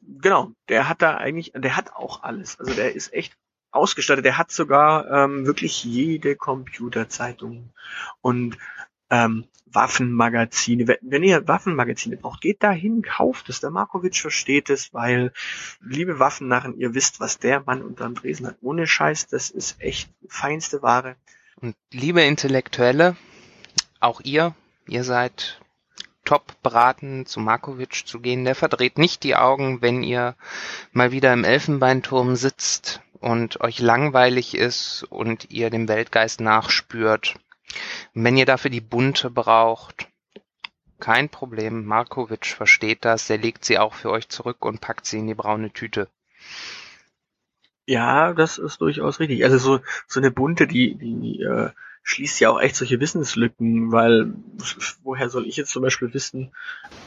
Genau, 0.00 0.50
der 0.68 0.88
hat 0.88 1.02
da 1.02 1.16
eigentlich, 1.18 1.52
der 1.54 1.76
hat 1.76 1.92
auch 1.92 2.22
alles. 2.22 2.58
Also 2.58 2.74
der 2.74 2.94
ist 2.94 3.12
echt 3.12 3.36
ausgestattet. 3.70 4.24
Der 4.24 4.38
hat 4.38 4.50
sogar 4.50 5.10
ähm, 5.10 5.46
wirklich 5.46 5.84
jede 5.84 6.36
Computerzeitung 6.36 7.70
und 8.20 8.56
ähm, 9.10 9.44
Waffenmagazine. 9.72 10.96
Wenn, 11.00 11.22
ihr 11.22 11.46
Waffenmagazine 11.46 12.16
braucht, 12.16 12.40
geht 12.40 12.62
da 12.62 12.70
hin, 12.70 13.02
kauft 13.02 13.48
es. 13.48 13.60
Der 13.60 13.70
Markovic 13.70 14.16
versteht 14.16 14.70
es, 14.70 14.92
weil, 14.92 15.32
liebe 15.80 16.18
Waffennarren, 16.18 16.76
ihr 16.78 16.94
wisst, 16.94 17.20
was 17.20 17.38
der 17.38 17.62
Mann 17.64 17.82
unterm 17.82 18.14
Tresen 18.14 18.46
hat. 18.46 18.56
Ohne 18.60 18.86
Scheiß, 18.86 19.28
das 19.28 19.50
ist 19.50 19.80
echt 19.80 20.10
feinste 20.28 20.82
Ware. 20.82 21.16
Und 21.60 21.76
liebe 21.92 22.22
Intellektuelle, 22.22 23.16
auch 24.00 24.20
ihr, 24.22 24.54
ihr 24.86 25.04
seid 25.04 25.60
top 26.24 26.60
beraten, 26.62 27.26
zu 27.26 27.40
Markovic 27.40 28.06
zu 28.06 28.20
gehen. 28.20 28.44
Der 28.44 28.54
verdreht 28.54 28.98
nicht 28.98 29.22
die 29.22 29.36
Augen, 29.36 29.82
wenn 29.82 30.02
ihr 30.02 30.36
mal 30.92 31.12
wieder 31.12 31.32
im 31.32 31.44
Elfenbeinturm 31.44 32.36
sitzt 32.36 33.02
und 33.20 33.60
euch 33.60 33.78
langweilig 33.78 34.56
ist 34.56 35.04
und 35.04 35.50
ihr 35.50 35.70
dem 35.70 35.88
Weltgeist 35.88 36.40
nachspürt. 36.40 37.36
Wenn 38.14 38.36
ihr 38.36 38.46
dafür 38.46 38.70
die 38.70 38.80
bunte 38.80 39.30
braucht, 39.30 40.08
kein 40.98 41.28
Problem. 41.28 41.84
Markovic 41.84 42.46
versteht 42.46 43.04
das. 43.04 43.26
Der 43.26 43.38
legt 43.38 43.64
sie 43.64 43.78
auch 43.78 43.94
für 43.94 44.10
euch 44.10 44.28
zurück 44.28 44.64
und 44.64 44.80
packt 44.80 45.06
sie 45.06 45.18
in 45.18 45.26
die 45.26 45.34
braune 45.34 45.72
Tüte. 45.72 46.08
Ja, 47.86 48.34
das 48.34 48.58
ist 48.58 48.80
durchaus 48.80 49.18
richtig. 49.18 49.42
Also 49.44 49.58
so, 49.58 49.80
so 50.06 50.20
eine 50.20 50.30
bunte, 50.30 50.66
die, 50.66 50.94
die 50.94 51.42
äh, 51.42 51.70
schließt 52.02 52.40
ja 52.40 52.50
auch 52.50 52.60
echt 52.60 52.76
solche 52.76 53.00
Wissenslücken, 53.00 53.90
weil 53.92 54.32
woher 55.02 55.28
soll 55.28 55.46
ich 55.46 55.56
jetzt 55.56 55.72
zum 55.72 55.82
Beispiel 55.82 56.14
wissen, 56.14 56.52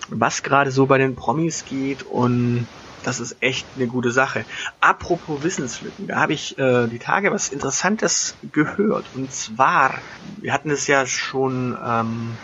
was 0.10 0.44
gerade 0.44 0.72
so 0.72 0.86
bei 0.86 0.98
den 0.98 1.16
Promis 1.16 1.66
geht 1.66 2.04
und 2.04 2.68
das 3.04 3.20
ist 3.20 3.38
echt 3.42 3.66
eine 3.76 3.88
gute 3.88 4.12
Sache. 4.12 4.46
Apropos 4.80 5.44
Wissenslücken, 5.44 6.08
da 6.08 6.18
habe 6.18 6.34
ich 6.34 6.58
äh, 6.58 6.88
die 6.88 7.00
Tage 7.00 7.32
was 7.32 7.50
Interessantes 7.50 8.36
gehört. 8.52 9.06
Und 9.16 9.32
zwar, 9.32 9.96
wir 10.42 10.54
hatten 10.54 10.70
es 10.70 10.88
ja 10.88 11.06
schon 11.06 11.78
ähm, 11.84 12.38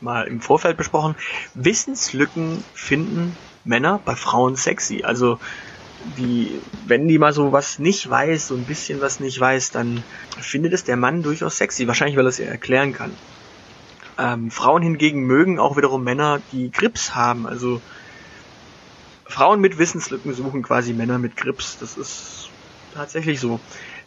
mal 0.00 0.26
im 0.26 0.40
Vorfeld 0.40 0.76
besprochen, 0.76 1.14
Wissenslücken 1.54 2.62
finden 2.74 3.36
Männer 3.64 4.00
bei 4.04 4.14
Frauen 4.14 4.56
sexy. 4.56 5.02
Also 5.04 5.38
die, 6.18 6.60
wenn 6.86 7.08
die 7.08 7.18
mal 7.18 7.32
so 7.32 7.52
was 7.52 7.78
nicht 7.78 8.08
weiß, 8.08 8.48
so 8.48 8.54
ein 8.54 8.64
bisschen 8.64 9.00
was 9.00 9.20
nicht 9.20 9.40
weiß, 9.40 9.70
dann 9.70 10.02
findet 10.38 10.72
es 10.72 10.84
der 10.84 10.96
Mann 10.96 11.22
durchaus 11.22 11.56
sexy. 11.56 11.88
Wahrscheinlich, 11.88 12.16
weil 12.16 12.26
er 12.26 12.28
es 12.28 12.38
ihr 12.38 12.46
erklären 12.46 12.92
kann. 12.92 13.12
Ähm, 14.18 14.50
Frauen 14.50 14.82
hingegen 14.82 15.24
mögen 15.24 15.58
auch 15.58 15.76
wiederum 15.76 16.04
Männer, 16.04 16.40
die 16.52 16.70
Grips 16.70 17.14
haben. 17.14 17.46
Also 17.46 17.80
Frauen 19.26 19.60
mit 19.60 19.78
Wissenslücken 19.78 20.34
suchen 20.34 20.62
quasi 20.62 20.92
Männer 20.92 21.18
mit 21.18 21.36
Grips. 21.36 21.78
Das 21.78 21.96
ist 21.96 22.48
tatsächlich 22.94 23.40
so. 23.40 23.60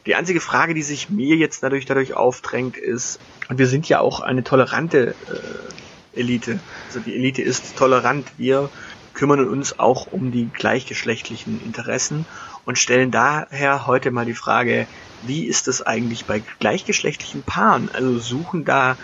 Die 0.05 0.15
einzige 0.15 0.39
Frage, 0.39 0.73
die 0.73 0.83
sich 0.83 1.09
mir 1.09 1.35
jetzt 1.35 1.63
dadurch 1.63 1.85
dadurch 1.85 2.13
aufdrängt, 2.13 2.77
ist, 2.77 3.19
und 3.49 3.59
wir 3.59 3.67
sind 3.67 3.89
ja 3.89 3.99
auch 3.99 4.21
eine 4.21 4.43
tolerante 4.43 5.15
äh, 6.13 6.19
Elite. 6.19 6.59
Also 6.87 6.99
die 6.99 7.15
Elite 7.15 7.41
ist 7.41 7.75
tolerant. 7.75 8.31
Wir 8.37 8.69
kümmern 9.13 9.47
uns 9.47 9.79
auch 9.79 10.07
um 10.11 10.31
die 10.31 10.47
gleichgeschlechtlichen 10.53 11.61
Interessen 11.65 12.25
und 12.65 12.77
stellen 12.77 13.11
daher 13.11 13.87
heute 13.87 14.11
mal 14.11 14.25
die 14.25 14.33
Frage, 14.33 14.87
wie 15.23 15.45
ist 15.45 15.67
es 15.67 15.81
eigentlich 15.81 16.25
bei 16.25 16.43
gleichgeschlechtlichen 16.59 17.41
Paaren? 17.41 17.89
Also 17.91 18.19
suchen 18.19 18.63
da 18.63 18.95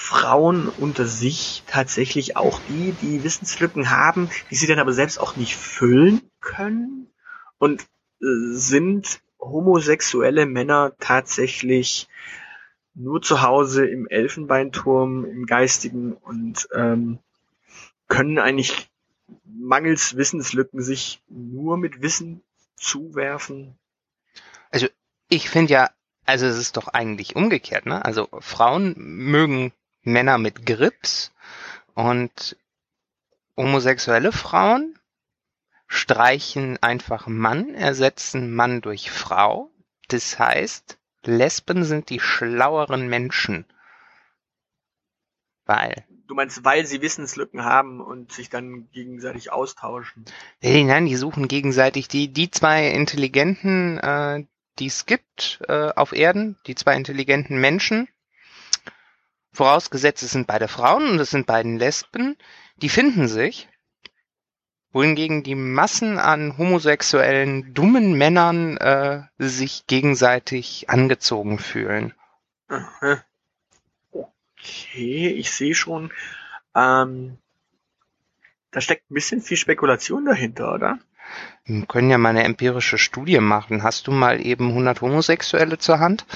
Frauen 0.00 0.68
unter 0.68 1.06
sich 1.06 1.62
tatsächlich 1.66 2.36
auch 2.36 2.58
die, 2.68 2.92
die 3.02 3.22
Wissenslücken 3.22 3.90
haben, 3.90 4.30
die 4.50 4.56
sie 4.56 4.66
dann 4.66 4.78
aber 4.78 4.92
selbst 4.92 5.20
auch 5.20 5.36
nicht 5.36 5.56
füllen 5.56 6.22
können? 6.40 7.12
Und 7.58 7.82
äh, 8.20 8.26
sind 8.52 9.20
homosexuelle 9.38 10.46
Männer 10.46 10.94
tatsächlich 10.98 12.08
nur 12.94 13.20
zu 13.20 13.42
Hause 13.42 13.86
im 13.86 14.08
Elfenbeinturm, 14.08 15.26
im 15.26 15.46
Geistigen 15.46 16.14
und 16.14 16.66
ähm, 16.74 17.18
können 18.08 18.38
eigentlich 18.38 18.90
mangels 19.44 20.16
Wissenslücken 20.16 20.82
sich 20.82 21.22
nur 21.28 21.76
mit 21.76 22.00
Wissen 22.00 22.42
zuwerfen. 22.74 23.78
Also 24.70 24.88
ich 25.28 25.50
finde 25.50 25.74
ja, 25.74 25.90
also 26.24 26.46
es 26.46 26.56
ist 26.56 26.78
doch 26.78 26.88
eigentlich 26.88 27.36
umgekehrt, 27.36 27.86
ne? 27.86 28.04
Also 28.04 28.28
Frauen 28.40 28.94
mögen 28.96 29.72
Männer 30.02 30.38
mit 30.38 30.66
Grips 30.66 31.32
und 31.94 32.56
homosexuelle 33.56 34.32
Frauen 34.32 34.98
streichen 35.86 36.78
einfach 36.82 37.26
Mann, 37.26 37.74
ersetzen 37.74 38.54
Mann 38.54 38.80
durch 38.80 39.10
Frau. 39.10 39.70
Das 40.08 40.38
heißt, 40.38 40.98
Lesben 41.24 41.84
sind 41.84 42.08
die 42.10 42.20
schlaueren 42.20 43.08
Menschen. 43.08 43.66
Weil. 45.66 46.04
Du 46.26 46.34
meinst, 46.34 46.64
weil 46.64 46.86
sie 46.86 47.02
Wissenslücken 47.02 47.64
haben 47.64 48.00
und 48.00 48.32
sich 48.32 48.48
dann 48.48 48.88
gegenseitig 48.92 49.52
austauschen? 49.52 50.24
Nee, 50.62 50.84
nein, 50.84 51.06
die 51.06 51.16
suchen 51.16 51.48
gegenseitig 51.48 52.08
die, 52.08 52.32
die 52.32 52.50
zwei 52.50 52.88
intelligenten, 52.90 53.98
äh, 53.98 54.46
die 54.78 54.86
es 54.86 55.06
gibt 55.06 55.60
äh, 55.68 55.90
auf 55.94 56.12
Erden, 56.12 56.56
die 56.66 56.76
zwei 56.76 56.96
intelligenten 56.96 57.60
Menschen, 57.60 58.08
vorausgesetzt 59.52 60.22
es 60.22 60.32
sind 60.32 60.46
beide 60.46 60.68
Frauen 60.68 61.10
und 61.10 61.18
es 61.18 61.30
sind 61.30 61.46
beiden 61.46 61.78
Lesben, 61.78 62.36
die 62.76 62.88
finden 62.88 63.28
sich 63.28 63.68
wohingegen 64.92 65.42
die 65.42 65.54
Massen 65.54 66.18
an 66.18 66.58
homosexuellen, 66.58 67.74
dummen 67.74 68.14
Männern 68.14 68.76
äh, 68.78 69.22
sich 69.38 69.86
gegenseitig 69.86 70.90
angezogen 70.90 71.58
fühlen. 71.58 72.12
Okay, 74.10 75.28
ich 75.28 75.52
sehe 75.52 75.74
schon. 75.74 76.12
Ähm, 76.74 77.38
da 78.70 78.80
steckt 78.80 79.10
ein 79.10 79.14
bisschen 79.14 79.42
viel 79.42 79.56
Spekulation 79.56 80.24
dahinter, 80.24 80.74
oder? 80.74 80.98
Wir 81.64 81.86
können 81.86 82.10
ja 82.10 82.18
mal 82.18 82.30
eine 82.30 82.44
empirische 82.44 82.98
Studie 82.98 83.38
machen. 83.38 83.82
Hast 83.82 84.06
du 84.06 84.12
mal 84.12 84.44
eben 84.44 84.68
100 84.68 85.00
Homosexuelle 85.00 85.78
zur 85.78 86.00
Hand? 86.00 86.26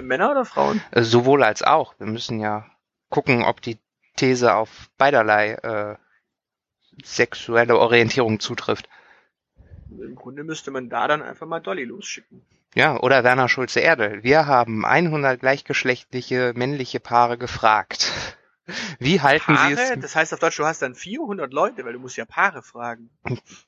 Männer 0.00 0.30
oder 0.30 0.44
Frauen? 0.44 0.80
Äh, 0.90 1.02
sowohl 1.02 1.42
als 1.42 1.62
auch. 1.62 1.94
Wir 1.98 2.06
müssen 2.06 2.40
ja 2.40 2.66
gucken, 3.10 3.42
ob 3.42 3.60
die 3.60 3.78
These 4.16 4.54
auf 4.54 4.90
beiderlei 4.98 5.52
äh, 5.54 5.96
sexuelle 7.02 7.78
Orientierung 7.78 8.40
zutrifft. 8.40 8.88
Im 9.90 10.14
Grunde 10.14 10.44
müsste 10.44 10.70
man 10.70 10.88
da 10.88 11.08
dann 11.08 11.22
einfach 11.22 11.46
mal 11.46 11.60
Dolly 11.60 11.84
losschicken. 11.84 12.44
Ja, 12.74 12.98
oder 12.98 13.22
Werner 13.22 13.48
Schulze-Erdel. 13.48 14.22
Wir 14.22 14.46
haben 14.46 14.86
100 14.86 15.38
gleichgeschlechtliche 15.38 16.52
männliche 16.56 17.00
Paare 17.00 17.36
gefragt. 17.36 18.10
Wie 19.00 19.20
halten 19.20 19.54
Paare? 19.54 19.76
Sie 19.76 19.82
es? 19.82 20.00
Das 20.00 20.14
heißt 20.14 20.32
auf 20.32 20.38
Deutsch, 20.38 20.56
du 20.58 20.64
hast 20.64 20.82
dann 20.82 20.94
400 20.94 21.52
Leute, 21.52 21.84
weil 21.84 21.94
du 21.94 21.98
musst 21.98 22.16
ja 22.16 22.24
Paare 22.24 22.62
fragen. 22.62 23.10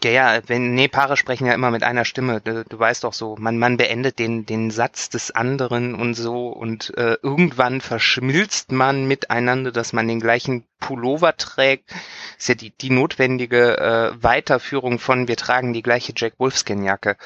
Ja, 0.05 0.11
ja, 0.11 0.41
wenn, 0.47 0.75
nee, 0.75 0.87
Paare 0.87 1.17
sprechen 1.17 1.47
ja 1.47 1.55
immer 1.55 1.73
mit 1.73 1.83
einer 1.83 2.05
Stimme. 2.05 2.41
Du, 2.41 2.65
du 2.65 2.79
weißt 2.79 3.03
doch 3.03 3.13
so, 3.13 3.37
man, 3.37 3.59
man 3.59 3.77
beendet 3.77 4.21
den, 4.21 4.47
den 4.47 4.71
Satz 4.71 5.11
des 5.11 5.33
anderen 5.33 5.95
und 5.95 6.15
so 6.15 6.49
und 6.49 6.97
äh, 6.97 7.17
irgendwann 7.23 7.81
verschmilzt 7.81 8.71
man 8.71 9.07
miteinander, 9.07 9.73
dass 9.73 9.93
man 9.93 10.07
den 10.07 10.21
gleichen 10.21 10.65
Pullover 10.79 11.37
trägt. 11.37 11.93
Ist 12.39 12.49
ja 12.49 12.55
die, 12.55 12.71
die 12.71 12.91
notwendige 12.91 13.79
äh, 13.79 14.23
Weiterführung 14.23 15.01
von 15.01 15.27
wir 15.27 15.37
tragen 15.37 15.73
die 15.73 15.83
gleiche 15.83 16.13
Jack 16.15 16.35
Wolfskin 16.39 16.85
Jacke. 16.85 17.17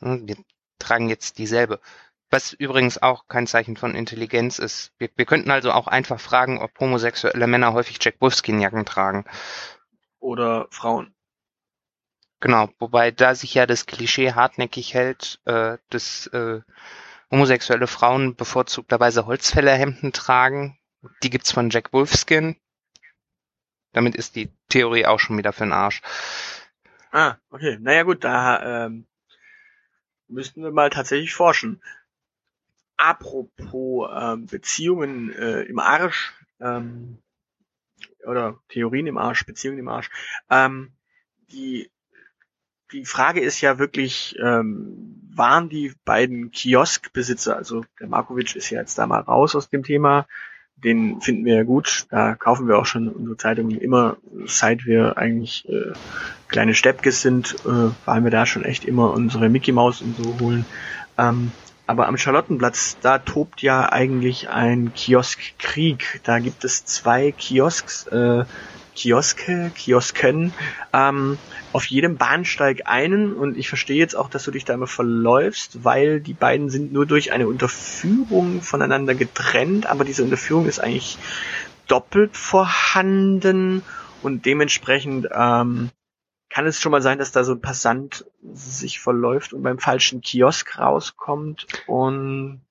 Wir 0.00 0.36
tragen 0.78 1.08
jetzt 1.08 1.38
dieselbe. 1.38 1.80
Was 2.30 2.52
übrigens 2.52 3.00
auch 3.00 3.26
kein 3.26 3.46
Zeichen 3.46 3.76
von 3.76 3.94
Intelligenz 3.94 4.58
ist. 4.58 4.92
Wir, 4.98 5.08
wir 5.16 5.24
könnten 5.24 5.50
also 5.50 5.72
auch 5.72 5.86
einfach 5.86 6.20
fragen, 6.20 6.60
ob 6.60 6.78
homosexuelle 6.78 7.46
Männer 7.46 7.72
häufig 7.72 7.98
Jack 8.00 8.16
Wolfskin-Jacken 8.20 8.84
tragen. 8.84 9.24
Oder 10.18 10.66
Frauen. 10.70 11.14
Genau, 12.40 12.68
wobei 12.78 13.10
da 13.10 13.34
sich 13.34 13.54
ja 13.54 13.66
das 13.66 13.86
Klischee 13.86 14.32
hartnäckig 14.32 14.94
hält, 14.94 15.40
äh, 15.44 15.78
dass 15.90 16.28
äh, 16.28 16.60
homosexuelle 17.30 17.86
Frauen 17.86 18.36
bevorzugterweise 18.36 19.26
Holzfällerhemden 19.26 20.12
tragen. 20.12 20.78
Die 21.22 21.30
gibt's 21.30 21.52
von 21.52 21.70
Jack 21.70 21.92
Wolfskin. 21.92 22.56
Damit 23.92 24.14
ist 24.14 24.36
die 24.36 24.50
Theorie 24.68 25.06
auch 25.06 25.18
schon 25.18 25.38
wieder 25.38 25.52
für 25.52 25.64
den 25.64 25.72
Arsch. 25.72 26.02
Ah, 27.10 27.36
okay. 27.50 27.78
Naja 27.80 28.02
gut, 28.02 28.22
da 28.22 28.86
ähm, 28.86 29.06
müssten 30.28 30.62
wir 30.62 30.70
mal 30.70 30.90
tatsächlich 30.90 31.34
forschen. 31.34 31.82
Apropos 32.98 34.10
ähm, 34.14 34.46
Beziehungen 34.46 35.32
äh, 35.32 35.62
im 35.62 35.78
Arsch 35.78 36.34
ähm, 36.60 37.18
oder 38.26 38.58
Theorien 38.68 39.06
im 39.06 39.18
Arsch, 39.18 39.46
Beziehungen 39.46 39.78
im 39.78 39.88
Arsch. 39.88 40.10
Ähm, 40.50 40.92
die 41.50 41.90
die 42.92 43.04
Frage 43.04 43.40
ist 43.40 43.60
ja 43.60 43.78
wirklich, 43.78 44.36
ähm, 44.42 45.30
waren 45.34 45.68
die 45.68 45.92
beiden 46.04 46.50
Kioskbesitzer, 46.50 47.56
also 47.56 47.84
der 48.00 48.08
Markovic 48.08 48.56
ist 48.56 48.70
ja 48.70 48.80
jetzt 48.80 48.98
da 48.98 49.06
mal 49.06 49.20
raus 49.20 49.54
aus 49.54 49.68
dem 49.68 49.82
Thema, 49.82 50.26
den 50.76 51.20
finden 51.20 51.44
wir 51.44 51.56
ja 51.56 51.62
gut, 51.64 52.06
da 52.10 52.34
kaufen 52.34 52.68
wir 52.68 52.78
auch 52.78 52.86
schon 52.86 53.08
unsere 53.08 53.36
Zeitungen 53.36 53.78
immer, 53.78 54.16
seit 54.46 54.86
wir 54.86 55.18
eigentlich 55.18 55.68
äh, 55.68 55.92
kleine 56.48 56.74
Steppkes 56.74 57.20
sind, 57.20 57.56
äh, 57.66 57.90
weil 58.04 58.24
wir 58.24 58.30
da 58.30 58.46
schon 58.46 58.64
echt 58.64 58.84
immer 58.84 59.12
unsere 59.12 59.48
Mickey 59.48 59.72
Maus 59.72 60.00
und 60.00 60.16
so 60.16 60.38
holen. 60.40 60.64
Ähm, 61.18 61.52
aber 61.88 62.06
am 62.06 62.18
Charlottenplatz, 62.18 62.98
da 63.00 63.18
tobt 63.18 63.62
ja 63.62 63.90
eigentlich 63.90 64.50
ein 64.50 64.92
Kioskkrieg. 64.92 66.20
Da 66.22 66.38
gibt 66.38 66.62
es 66.64 66.84
zwei 66.84 67.32
Kiosks, 67.32 68.06
äh, 68.08 68.44
Kioske, 68.94 69.70
Kiosken, 69.74 70.52
ähm, 70.92 71.38
auf 71.72 71.86
jedem 71.86 72.18
Bahnsteig 72.18 72.82
einen. 72.84 73.32
Und 73.32 73.56
ich 73.56 73.70
verstehe 73.70 73.96
jetzt 73.96 74.16
auch, 74.16 74.28
dass 74.28 74.44
du 74.44 74.50
dich 74.50 74.66
da 74.66 74.74
immer 74.74 74.86
verläufst, 74.86 75.82
weil 75.82 76.20
die 76.20 76.34
beiden 76.34 76.68
sind 76.68 76.92
nur 76.92 77.06
durch 77.06 77.32
eine 77.32 77.48
Unterführung 77.48 78.60
voneinander 78.60 79.14
getrennt, 79.14 79.86
aber 79.86 80.04
diese 80.04 80.22
Unterführung 80.22 80.66
ist 80.66 80.80
eigentlich 80.80 81.16
doppelt 81.86 82.36
vorhanden. 82.36 83.82
Und 84.22 84.44
dementsprechend 84.44 85.28
ähm, 85.34 85.88
kann 86.58 86.66
es 86.66 86.80
schon 86.80 86.90
mal 86.90 87.02
sein, 87.02 87.18
dass 87.18 87.30
da 87.30 87.44
so 87.44 87.52
ein 87.52 87.60
Passant 87.60 88.24
sich 88.52 88.98
verläuft 88.98 89.52
und 89.52 89.62
beim 89.62 89.78
falschen 89.78 90.22
Kiosk 90.22 90.76
rauskommt 90.76 91.68
und 91.86 92.62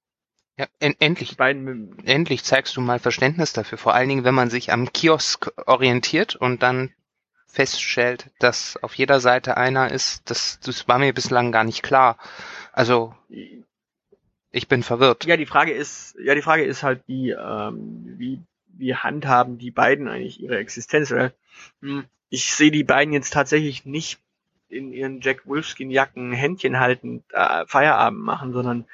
ja, 0.57 0.65
en 0.81 0.93
endlich, 0.99 1.37
endlich 1.39 2.43
zeigst 2.43 2.75
du 2.75 2.81
mal 2.81 2.99
Verständnis 2.99 3.53
dafür. 3.53 3.77
Vor 3.77 3.93
allen 3.93 4.09
Dingen, 4.09 4.25
wenn 4.25 4.35
man 4.35 4.49
sich 4.49 4.73
am 4.73 4.91
Kiosk 4.91 5.53
orientiert 5.67 6.35
und 6.35 6.63
dann 6.63 6.91
feststellt, 7.47 8.29
dass 8.39 8.75
auf 8.83 8.93
jeder 8.93 9.21
Seite 9.21 9.55
einer 9.55 9.89
ist, 9.89 10.29
das, 10.29 10.59
das 10.59 10.89
war 10.89 10.99
mir 10.99 11.13
bislang 11.13 11.53
gar 11.53 11.63
nicht 11.63 11.81
klar. 11.81 12.17
Also 12.73 13.15
ich 14.51 14.67
bin 14.67 14.83
verwirrt. 14.83 15.23
Ja, 15.23 15.37
die 15.37 15.45
Frage 15.45 15.71
ist, 15.71 16.17
ja, 16.21 16.35
die 16.35 16.41
Frage 16.41 16.65
ist 16.65 16.83
halt, 16.83 17.03
wie, 17.07 17.29
ähm, 17.29 18.15
wie, 18.17 18.41
wie 18.67 18.95
handhaben 18.95 19.57
die 19.57 19.71
beiden 19.71 20.09
eigentlich 20.09 20.41
ihre 20.41 20.57
Existenz? 20.57 21.09
Hm, 21.79 22.03
ich 22.29 22.53
sehe 22.53 22.71
die 22.71 22.83
beiden 22.83 23.13
jetzt 23.13 23.33
tatsächlich 23.33 23.85
nicht 23.85 24.19
in 24.69 24.91
ihren 24.91 25.21
Jack 25.21 25.45
Wolfskin 25.45 25.91
Jacken 25.91 26.33
Händchen 26.33 26.79
halten, 26.79 27.23
äh, 27.31 27.65
Feierabend 27.67 28.21
machen, 28.21 28.53
sondern 28.53 28.85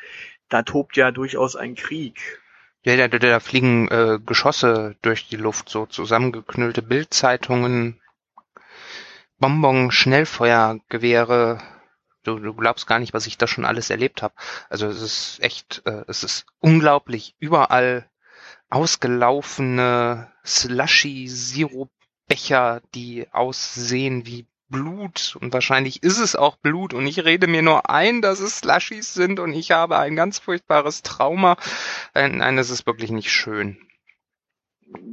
da 0.49 0.63
tobt 0.63 0.97
ja 0.97 1.11
durchaus 1.11 1.55
ein 1.55 1.75
Krieg. 1.75 2.39
Ja, 2.83 2.95
da, 2.97 3.07
da, 3.07 3.17
da 3.17 3.39
fliegen 3.39 3.87
äh, 3.87 4.19
Geschosse 4.23 4.95
durch 5.01 5.27
die 5.29 5.37
Luft, 5.37 5.69
so 5.69 5.85
zusammengeknüllte 5.85 6.81
Bildzeitungen, 6.81 8.01
Bonbon, 9.39 9.91
Schnellfeuergewehre. 9.91 11.59
Du, 12.23 12.39
du 12.39 12.53
glaubst 12.53 12.87
gar 12.87 12.99
nicht, 12.99 13.13
was 13.13 13.25
ich 13.25 13.37
da 13.37 13.47
schon 13.47 13.65
alles 13.65 13.89
erlebt 13.89 14.21
habe. 14.21 14.33
Also 14.69 14.87
es 14.87 15.01
ist 15.01 15.41
echt, 15.41 15.81
äh, 15.85 16.03
es 16.07 16.23
ist 16.23 16.45
unglaublich. 16.59 17.35
Überall 17.39 18.09
ausgelaufene 18.69 20.31
Slushy-Sirup-Becher, 22.33 22.81
die 22.93 23.27
aussehen 23.31 24.25
wie 24.25 24.45
Blut 24.69 25.37
und 25.39 25.53
wahrscheinlich 25.53 26.01
ist 26.01 26.17
es 26.17 26.35
auch 26.35 26.55
Blut 26.55 26.93
und 26.93 27.05
ich 27.05 27.23
rede 27.23 27.45
mir 27.47 27.61
nur 27.61 27.89
ein, 27.91 28.21
dass 28.21 28.39
es 28.39 28.59
Slushies 28.59 29.13
sind 29.13 29.39
und 29.39 29.53
ich 29.53 29.71
habe 29.71 29.99
ein 29.99 30.15
ganz 30.15 30.39
furchtbares 30.39 31.03
Trauma. 31.03 31.57
Äh, 32.15 32.29
nein, 32.29 32.57
das 32.57 32.71
ist 32.71 32.87
wirklich 32.87 33.11
nicht 33.11 33.31
schön. 33.31 33.77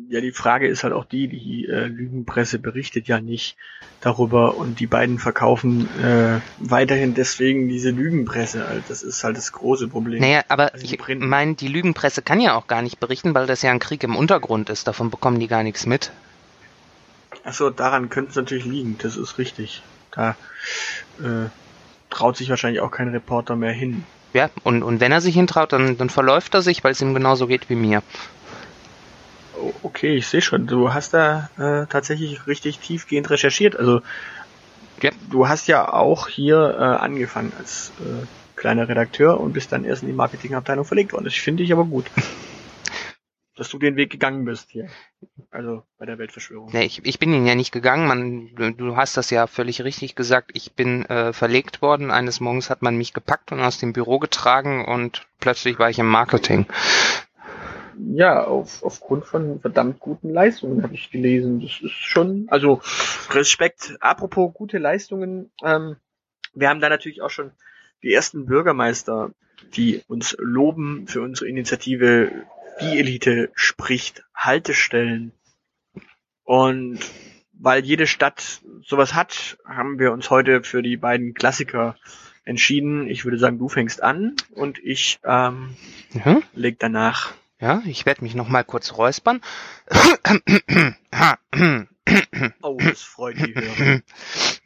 Ja, 0.08 0.20
die 0.20 0.32
Frage 0.32 0.66
ist 0.66 0.82
halt 0.82 0.92
auch 0.92 1.04
die, 1.04 1.28
die 1.28 1.66
äh, 1.66 1.86
Lügenpresse 1.86 2.58
berichtet 2.58 3.06
ja 3.06 3.20
nicht 3.20 3.56
darüber 4.00 4.56
und 4.56 4.80
die 4.80 4.86
beiden 4.86 5.18
verkaufen 5.18 5.88
äh, 6.02 6.40
weiterhin 6.58 7.14
deswegen 7.14 7.68
diese 7.68 7.90
Lügenpresse. 7.90 8.64
Also 8.64 8.82
das 8.88 9.02
ist 9.02 9.24
halt 9.24 9.36
das 9.36 9.52
große 9.52 9.88
Problem. 9.88 10.20
Naja, 10.20 10.42
aber 10.48 10.72
also 10.72 10.84
ich 10.84 10.98
meine, 11.18 11.54
die 11.54 11.68
Lügenpresse 11.68 12.22
kann 12.22 12.40
ja 12.40 12.54
auch 12.54 12.66
gar 12.66 12.82
nicht 12.82 12.98
berichten, 12.98 13.34
weil 13.34 13.46
das 13.46 13.62
ja 13.62 13.70
ein 13.70 13.78
Krieg 13.78 14.02
im 14.04 14.16
Untergrund 14.16 14.70
ist. 14.70 14.86
Davon 14.86 15.10
bekommen 15.10 15.38
die 15.38 15.48
gar 15.48 15.62
nichts 15.62 15.86
mit. 15.86 16.10
Achso, 17.44 17.70
daran 17.70 18.08
könnte 18.10 18.30
es 18.30 18.36
natürlich 18.36 18.64
liegen, 18.64 18.98
das 18.98 19.16
ist 19.16 19.38
richtig. 19.38 19.82
Da 20.10 20.36
äh, 21.22 21.48
traut 22.10 22.36
sich 22.36 22.50
wahrscheinlich 22.50 22.80
auch 22.80 22.90
kein 22.90 23.08
Reporter 23.08 23.56
mehr 23.56 23.72
hin. 23.72 24.04
Ja, 24.32 24.50
und, 24.62 24.82
und 24.82 25.00
wenn 25.00 25.12
er 25.12 25.20
sich 25.20 25.34
hintraut, 25.34 25.72
dann, 25.72 25.96
dann 25.96 26.10
verläuft 26.10 26.54
er 26.54 26.62
sich, 26.62 26.84
weil 26.84 26.92
es 26.92 27.00
ihm 27.00 27.14
genauso 27.14 27.46
geht 27.46 27.68
wie 27.68 27.74
mir. 27.74 28.02
Oh, 29.52 29.72
Okay, 29.82 30.16
ich 30.16 30.26
sehe 30.28 30.40
schon. 30.42 30.66
Du 30.66 30.92
hast 30.92 31.14
da 31.14 31.50
äh, 31.56 31.86
tatsächlich 31.86 32.46
richtig 32.46 32.78
tiefgehend 32.80 33.30
recherchiert. 33.30 33.76
Also 33.76 34.00
Ja. 35.02 35.10
du 35.20 35.48
hast 35.48 35.66
ja 35.66 35.92
auch 35.92 36.28
hier 36.28 36.76
äh, 36.78 36.82
angefangen 36.82 37.54
als 37.54 37.94
äh, 37.98 38.26
kleiner 38.56 38.88
Redakteur 38.88 39.40
und 39.40 39.52
bist 39.52 39.72
dann 39.72 39.84
erst 39.84 40.02
in 40.02 40.08
die 40.08 40.14
Marketingabteilung 40.14 40.84
verlegt 40.84 41.12
worden. 41.12 41.24
Das 41.24 41.34
finde 41.34 41.62
ich 41.62 41.72
aber 41.72 41.84
gut. 41.86 42.10
Dass 43.60 43.68
du 43.68 43.78
den 43.78 43.96
Weg 43.96 44.08
gegangen 44.08 44.46
bist 44.46 44.70
hier. 44.70 44.88
Also 45.50 45.82
bei 45.98 46.06
der 46.06 46.16
Weltverschwörung. 46.16 46.70
Nee, 46.72 46.86
ich, 46.86 47.04
ich 47.04 47.18
bin 47.18 47.34
ihn 47.34 47.44
ja 47.44 47.54
nicht 47.54 47.72
gegangen. 47.72 48.06
Man, 48.06 48.54
du, 48.54 48.72
du 48.72 48.96
hast 48.96 49.18
das 49.18 49.28
ja 49.28 49.46
völlig 49.46 49.84
richtig 49.84 50.14
gesagt. 50.14 50.52
Ich 50.54 50.72
bin 50.72 51.04
äh, 51.04 51.34
verlegt 51.34 51.82
worden. 51.82 52.10
Eines 52.10 52.40
Morgens 52.40 52.70
hat 52.70 52.80
man 52.80 52.96
mich 52.96 53.12
gepackt 53.12 53.52
und 53.52 53.60
aus 53.60 53.76
dem 53.76 53.92
Büro 53.92 54.18
getragen 54.18 54.86
und 54.86 55.26
plötzlich 55.40 55.78
war 55.78 55.90
ich 55.90 55.98
im 55.98 56.06
Marketing. 56.06 56.64
Ja, 57.98 58.44
auf, 58.44 58.82
aufgrund 58.82 59.26
von 59.26 59.60
verdammt 59.60 60.00
guten 60.00 60.30
Leistungen 60.30 60.82
habe 60.82 60.94
ich 60.94 61.10
gelesen. 61.10 61.60
Das 61.60 61.82
ist 61.82 61.92
schon, 61.92 62.46
also 62.48 62.80
Respekt. 63.28 63.94
Apropos 64.00 64.54
gute 64.54 64.78
Leistungen, 64.78 65.50
ähm, 65.62 65.96
wir 66.54 66.70
haben 66.70 66.80
da 66.80 66.88
natürlich 66.88 67.20
auch 67.20 67.28
schon 67.28 67.50
die 68.02 68.14
ersten 68.14 68.46
Bürgermeister, 68.46 69.32
die 69.74 70.02
uns 70.08 70.34
loben 70.38 71.06
für 71.08 71.20
unsere 71.20 71.46
Initiative 71.46 72.32
Die 72.80 72.98
Elite 72.98 73.50
spricht 73.54 74.24
Haltestellen. 74.34 75.32
Und 76.44 76.98
weil 77.52 77.84
jede 77.84 78.06
Stadt 78.06 78.60
sowas 78.82 79.14
hat, 79.14 79.58
haben 79.66 79.98
wir 79.98 80.12
uns 80.12 80.30
heute 80.30 80.62
für 80.62 80.82
die 80.82 80.96
beiden 80.96 81.34
Klassiker 81.34 81.96
entschieden. 82.44 83.08
Ich 83.08 83.24
würde 83.24 83.38
sagen, 83.38 83.58
du 83.58 83.68
fängst 83.68 84.02
an 84.02 84.36
und 84.52 84.78
ich 84.78 85.18
ähm, 85.24 85.76
Mhm. 86.12 86.42
leg 86.54 86.78
danach 86.78 87.32
Ja, 87.60 87.82
ich 87.84 88.06
werde 88.06 88.24
mich 88.24 88.34
noch 88.34 88.48
mal 88.48 88.64
kurz 88.64 88.96
räuspern. 88.96 89.42
Oh, 92.62 92.78
das 92.78 93.02
freut 93.02 93.38
die 93.38 93.54
Hörer. 93.54 94.00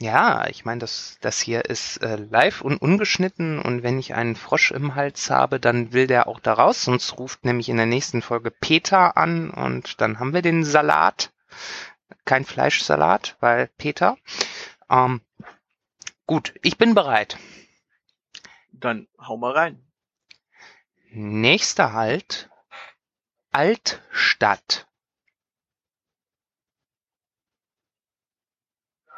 Ja, 0.00 0.48
ich 0.48 0.64
meine, 0.64 0.80
das, 0.80 1.18
das 1.20 1.40
hier 1.40 1.64
ist 1.66 1.98
äh, 1.98 2.16
live 2.16 2.60
und 2.60 2.78
ungeschnitten 2.78 3.58
und 3.60 3.82
wenn 3.82 3.98
ich 3.98 4.14
einen 4.14 4.34
Frosch 4.34 4.72
im 4.72 4.96
Hals 4.96 5.30
habe, 5.30 5.60
dann 5.60 5.92
will 5.92 6.06
der 6.06 6.26
auch 6.26 6.40
da 6.40 6.54
raus, 6.54 6.82
sonst 6.82 7.16
ruft 7.18 7.44
nämlich 7.44 7.68
in 7.68 7.76
der 7.76 7.86
nächsten 7.86 8.20
Folge 8.20 8.50
Peter 8.50 9.16
an 9.16 9.50
und 9.50 10.00
dann 10.00 10.18
haben 10.18 10.34
wir 10.34 10.42
den 10.42 10.64
Salat. 10.64 11.32
Kein 12.24 12.44
Fleischsalat, 12.44 13.36
weil 13.40 13.68
Peter. 13.78 14.18
Ähm, 14.90 15.20
gut, 16.26 16.54
ich 16.62 16.76
bin 16.76 16.94
bereit. 16.94 17.38
Dann 18.72 19.06
hau 19.18 19.36
mal 19.36 19.52
rein. 19.52 19.80
Nächster 21.10 21.92
Halt, 21.92 22.50
Altstadt. 23.52 24.86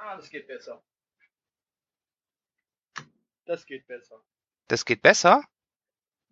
Ah, 0.08 0.14
das 0.14 0.30
geht 0.30 0.46
besser. 0.46 0.80
Das 3.44 3.66
geht 3.66 3.88
besser. 3.88 4.22
Das 4.68 4.84
geht 4.84 5.02
besser? 5.02 5.42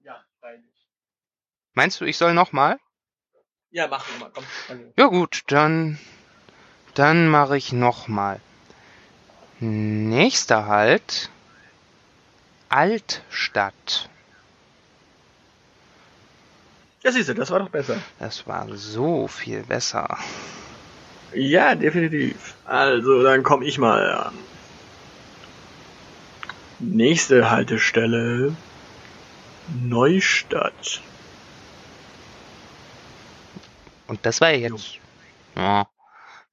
Ja, 0.04 0.24
freilich. 0.38 0.88
Meinst 1.72 2.00
du, 2.00 2.04
ich 2.04 2.16
soll 2.16 2.34
nochmal? 2.34 2.78
Ja, 3.70 3.88
mach 3.88 4.06
mal, 4.20 4.30
komm. 4.32 4.44
Also, 4.68 4.92
Ja 4.96 5.06
gut, 5.06 5.42
dann, 5.48 5.98
dann 6.94 7.26
mache 7.28 7.56
ich 7.56 7.72
nochmal. 7.72 8.40
Nächster 9.58 10.66
Halt. 10.66 11.30
Altstadt. 12.68 14.08
ja, 17.02 17.10
siehst 17.10 17.28
du, 17.28 17.34
das 17.34 17.50
war 17.50 17.58
doch 17.58 17.70
besser. 17.70 18.00
Das 18.20 18.46
war 18.46 18.68
so 18.76 19.26
viel 19.26 19.64
besser. 19.64 20.16
Ja, 21.34 21.74
definitiv. 21.74 22.54
Also, 22.64 23.22
dann 23.22 23.42
komm 23.42 23.62
ich 23.62 23.78
mal 23.78 24.12
an. 24.12 24.34
Nächste 26.78 27.50
Haltestelle. 27.50 28.56
Neustadt. 29.82 31.00
Und 34.06 34.24
das 34.26 34.40
war 34.40 34.50
ja 34.50 34.68
jetzt, 34.68 34.98
ja, 35.56 35.88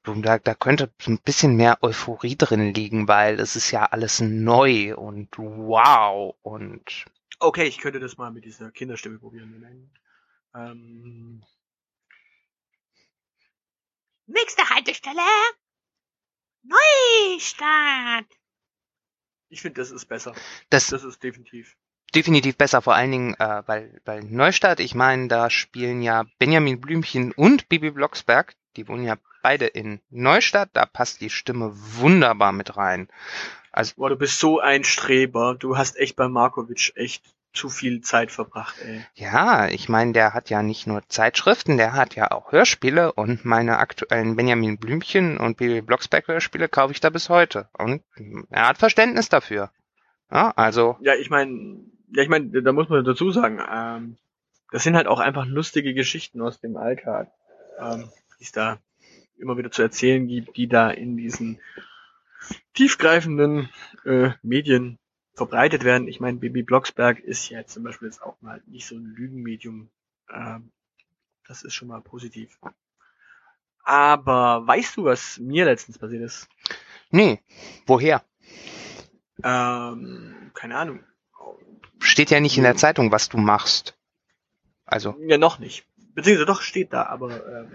da, 0.03 0.39
da 0.39 0.53
könnte 0.55 0.89
ein 1.05 1.19
bisschen 1.19 1.55
mehr 1.55 1.79
Euphorie 1.81 2.37
drin 2.37 2.73
liegen, 2.73 3.07
weil 3.07 3.39
es 3.39 3.55
ist 3.55 3.71
ja 3.71 3.85
alles 3.85 4.21
neu 4.21 4.95
und 4.95 5.37
wow 5.37 6.33
und 6.41 7.05
Okay, 7.39 7.63
ich 7.63 7.79
könnte 7.79 7.99
das 7.99 8.17
mal 8.17 8.31
mit 8.31 8.45
dieser 8.45 8.71
Kinderstimme 8.71 9.17
probieren. 9.17 9.91
Ähm, 10.53 11.41
Nächste 14.31 14.69
Haltestelle. 14.69 15.21
Neustadt. 16.63 18.25
ich 19.49 19.61
finde, 19.61 19.81
das 19.81 19.91
ist 19.91 20.05
besser. 20.05 20.33
das 20.69 20.87
Das 20.87 21.03
ist 21.03 21.21
definitiv. 21.23 21.75
definitiv 22.13 22.55
besser, 22.57 22.81
vor 22.81 22.95
allen 22.95 23.11
Dingen, 23.11 23.33
äh, 23.35 23.63
weil, 23.65 23.99
weil 24.05 24.23
Neustadt, 24.23 24.79
ich 24.79 24.95
meine, 24.95 25.27
da 25.27 25.49
spielen 25.49 26.01
ja 26.01 26.25
Benjamin 26.39 26.79
Blümchen 26.79 27.31
und 27.31 27.67
Bibi 27.67 27.91
Blocksberg, 27.91 28.55
die 28.75 28.87
wohnen 28.87 29.03
ja 29.03 29.17
beide 29.41 29.65
in 29.65 30.01
Neustadt, 30.09 30.69
da 30.73 30.85
passt 30.85 31.21
die 31.21 31.29
Stimme 31.29 31.71
wunderbar 31.73 32.51
mit 32.51 32.77
rein. 32.77 33.09
Also, 33.71 33.95
Boah, 33.95 34.09
du 34.09 34.17
bist 34.17 34.39
so 34.39 34.59
ein 34.59 34.83
Streber. 34.83 35.55
Du 35.55 35.77
hast 35.77 35.97
echt 35.97 36.15
bei 36.15 36.27
Markovic 36.27 36.91
echt 36.95 37.23
zu 37.53 37.69
viel 37.69 38.01
Zeit 38.01 38.31
verbracht, 38.31 38.75
ey. 38.85 39.05
ja, 39.15 39.67
ich 39.67 39.89
meine, 39.89 40.13
der 40.13 40.33
hat 40.33 40.49
ja 40.49 40.63
nicht 40.63 40.87
nur 40.87 41.07
Zeitschriften, 41.09 41.77
der 41.77 41.93
hat 41.93 42.15
ja 42.15 42.31
auch 42.31 42.51
Hörspiele 42.51 43.11
und 43.13 43.43
meine 43.43 43.77
aktuellen 43.79 44.35
Benjamin 44.35 44.77
Blümchen 44.77 45.37
und 45.37 45.57
Bibi 45.57 45.81
Blocksberg 45.81 46.27
Hörspiele 46.27 46.69
kaufe 46.69 46.93
ich 46.93 47.01
da 47.01 47.09
bis 47.09 47.29
heute. 47.29 47.67
Und 47.77 48.03
er 48.49 48.67
hat 48.67 48.77
Verständnis 48.77 49.29
dafür. 49.29 49.71
Ja, 50.31 50.51
also, 50.55 50.97
Ja, 51.01 51.15
ich 51.15 51.29
meine, 51.29 51.83
ja, 52.13 52.23
ich 52.23 52.29
meine, 52.29 52.61
da 52.61 52.71
muss 52.71 52.89
man 52.89 53.03
dazu 53.03 53.31
sagen, 53.31 53.59
ähm, 53.69 54.17
das 54.71 54.83
sind 54.83 54.95
halt 54.95 55.07
auch 55.07 55.19
einfach 55.19 55.45
lustige 55.45 55.93
Geschichten 55.93 56.41
aus 56.41 56.61
dem 56.61 56.77
Alltag, 56.77 57.29
ähm, 57.79 58.09
die 58.39 58.43
es 58.43 58.51
da 58.51 58.79
immer 59.37 59.57
wieder 59.57 59.71
zu 59.71 59.81
erzählen 59.81 60.27
gibt, 60.27 60.55
die 60.55 60.67
da 60.67 60.89
in 60.89 61.17
diesen 61.17 61.59
tiefgreifenden 62.73 63.69
äh, 64.05 64.31
Medien 64.41 64.99
verbreitet 65.33 65.83
werden. 65.83 66.07
Ich 66.07 66.19
meine, 66.19 66.37
Bibi 66.37 66.63
Blocksberg 66.63 67.19
ist 67.19 67.49
ja 67.49 67.65
zum 67.65 67.83
Beispiel 67.83 68.07
jetzt 68.07 68.21
auch 68.21 68.35
mal 68.41 68.61
nicht 68.67 68.85
so 68.85 68.95
ein 68.95 69.05
Lügenmedium. 69.05 69.89
Ähm, 70.31 70.71
das 71.47 71.63
ist 71.63 71.73
schon 71.73 71.87
mal 71.87 72.01
positiv. 72.01 72.57
Aber 73.83 74.65
weißt 74.67 74.97
du, 74.97 75.05
was 75.05 75.39
mir 75.39 75.65
letztens 75.65 75.97
passiert 75.97 76.23
ist? 76.23 76.47
nee, 77.09 77.39
woher? 77.87 78.23
Ähm, 79.43 80.51
keine 80.53 80.77
Ahnung. 80.77 81.03
Steht 81.99 82.31
ja 82.31 82.39
nicht 82.39 82.57
in 82.57 82.63
der 82.63 82.75
Zeitung, 82.75 83.11
was 83.11 83.29
du 83.29 83.37
machst. 83.37 83.97
Also, 84.85 85.15
Ja, 85.21 85.37
noch 85.37 85.59
nicht. 85.59 85.85
Beziehungsweise 86.13 86.45
doch 86.45 86.61
steht 86.61 86.93
da, 86.93 87.05
aber 87.05 87.45
ähm, 87.47 87.71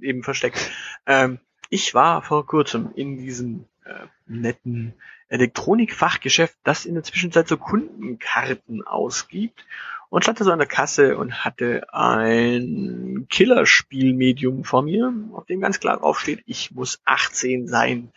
eben 0.00 0.22
versteckt. 0.22 0.70
Ähm, 1.06 1.40
ich 1.68 1.94
war 1.94 2.22
vor 2.22 2.46
kurzem 2.46 2.92
in 2.94 3.16
diesem 3.16 3.66
äh, 3.84 4.06
netten 4.26 4.94
Elektronikfachgeschäft, 5.30 6.56
das 6.64 6.84
in 6.84 6.94
der 6.94 7.02
Zwischenzeit 7.04 7.48
so 7.48 7.56
Kundenkarten 7.56 8.86
ausgibt 8.86 9.64
und 10.08 10.22
stand 10.24 10.40
da 10.40 10.44
so 10.44 10.50
an 10.52 10.58
der 10.58 10.66
Kasse 10.68 11.16
und 11.16 11.44
hatte 11.44 11.86
ein 11.94 13.26
Killerspielmedium 13.30 14.64
vor 14.64 14.82
mir, 14.82 15.12
auf 15.32 15.46
dem 15.46 15.60
ganz 15.60 15.78
klar 15.80 15.98
drauf 15.98 16.18
steht, 16.20 16.42
ich 16.46 16.72
muss 16.72 17.00
18 17.04 17.68
sein, 17.68 18.12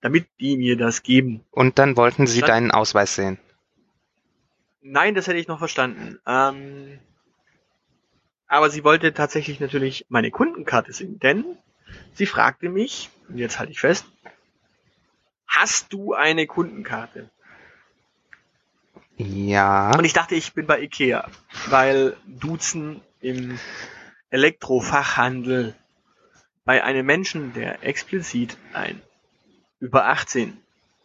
damit 0.00 0.26
die 0.40 0.56
mir 0.56 0.76
das 0.76 1.02
geben. 1.02 1.44
und 1.50 1.78
dann 1.78 1.96
wollten 1.96 2.26
sie 2.26 2.40
Dann- 2.40 2.48
deinen 2.48 2.70
Ausweis 2.72 3.14
sehen. 3.14 3.38
Nein, 4.82 5.14
das 5.14 5.26
hätte 5.26 5.38
ich 5.38 5.48
noch 5.48 5.58
verstanden. 5.58 6.18
Ähm, 6.26 6.98
aber 8.46 8.70
sie 8.70 8.84
wollte 8.84 9.12
tatsächlich 9.12 9.60
natürlich 9.60 10.06
meine 10.08 10.30
Kundenkarte 10.30 10.92
sehen, 10.92 11.18
denn 11.20 11.44
sie 12.14 12.26
fragte 12.26 12.68
mich, 12.68 13.10
und 13.28 13.38
jetzt 13.38 13.58
halte 13.58 13.72
ich 13.72 13.80
fest, 13.80 14.06
hast 15.58 15.92
du 15.92 16.14
eine 16.14 16.46
Kundenkarte? 16.46 17.30
Ja. 19.16 19.90
Und 19.96 20.04
ich 20.04 20.12
dachte, 20.12 20.36
ich 20.36 20.52
bin 20.54 20.66
bei 20.66 20.80
Ikea, 20.80 21.28
weil 21.66 22.16
Duzen 22.26 23.00
im 23.20 23.58
Elektrofachhandel 24.30 25.74
bei 26.64 26.84
einem 26.84 27.04
Menschen, 27.04 27.52
der 27.54 27.82
explizit 27.82 28.56
ein 28.72 29.02
über 29.80 30.06
18 30.06 30.56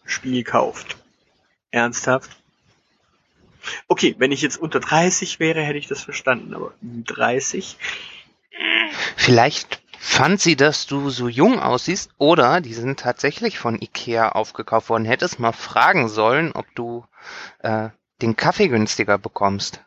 Spiel 0.05 0.43
kauft. 0.43 0.97
Ernsthaft? 1.71 2.29
Okay, 3.87 4.15
wenn 4.19 4.31
ich 4.31 4.41
jetzt 4.41 4.57
unter 4.57 4.79
30 4.79 5.39
wäre, 5.39 5.61
hätte 5.61 5.79
ich 5.79 5.87
das 5.87 6.03
verstanden, 6.03 6.53
aber 6.53 6.73
30? 6.81 7.77
Vielleicht 9.15 9.82
fand 10.03 10.41
sie, 10.41 10.57
dass 10.57 10.85
du 10.85 11.09
so 11.09 11.29
jung 11.29 11.61
aussiehst 11.61 12.11
oder 12.17 12.59
die 12.59 12.73
sind 12.73 12.99
tatsächlich 12.99 13.57
von 13.57 13.81
Ikea 13.81 14.33
aufgekauft 14.33 14.89
worden. 14.89 15.05
Hättest 15.05 15.39
mal 15.39 15.53
fragen 15.53 16.09
sollen, 16.09 16.51
ob 16.51 16.65
du 16.75 17.05
äh, 17.59 17.87
den 18.21 18.35
Kaffee 18.35 18.67
günstiger 18.67 19.17
bekommst. 19.17 19.81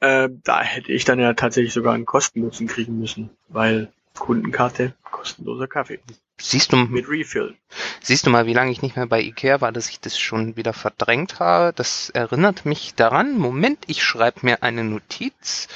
Äh, 0.00 0.28
da 0.42 0.60
hätte 0.60 0.90
ich 0.92 1.04
dann 1.04 1.20
ja 1.20 1.34
tatsächlich 1.34 1.72
sogar 1.72 1.94
einen 1.94 2.04
Kostennutzen 2.04 2.66
kriegen 2.66 2.98
müssen, 2.98 3.30
weil 3.48 3.92
Kundenkarte, 4.18 4.94
kostenloser 5.04 5.68
Kaffee. 5.68 6.00
Siehst 6.40 6.72
du, 6.72 6.76
Mit 6.76 7.08
Refill. 7.08 7.54
siehst 8.00 8.26
du 8.26 8.30
mal, 8.30 8.46
wie 8.46 8.54
lange 8.54 8.72
ich 8.72 8.82
nicht 8.82 8.96
mehr 8.96 9.06
bei 9.06 9.20
Ikea 9.20 9.60
war, 9.60 9.70
dass 9.70 9.88
ich 9.88 10.00
das 10.00 10.18
schon 10.18 10.56
wieder 10.56 10.72
verdrängt 10.72 11.38
habe? 11.38 11.72
Das 11.74 12.10
erinnert 12.10 12.66
mich 12.66 12.96
daran. 12.96 13.38
Moment, 13.38 13.84
ich 13.86 14.02
schreibe 14.02 14.40
mir 14.42 14.64
eine 14.64 14.82
Notiz. 14.82 15.68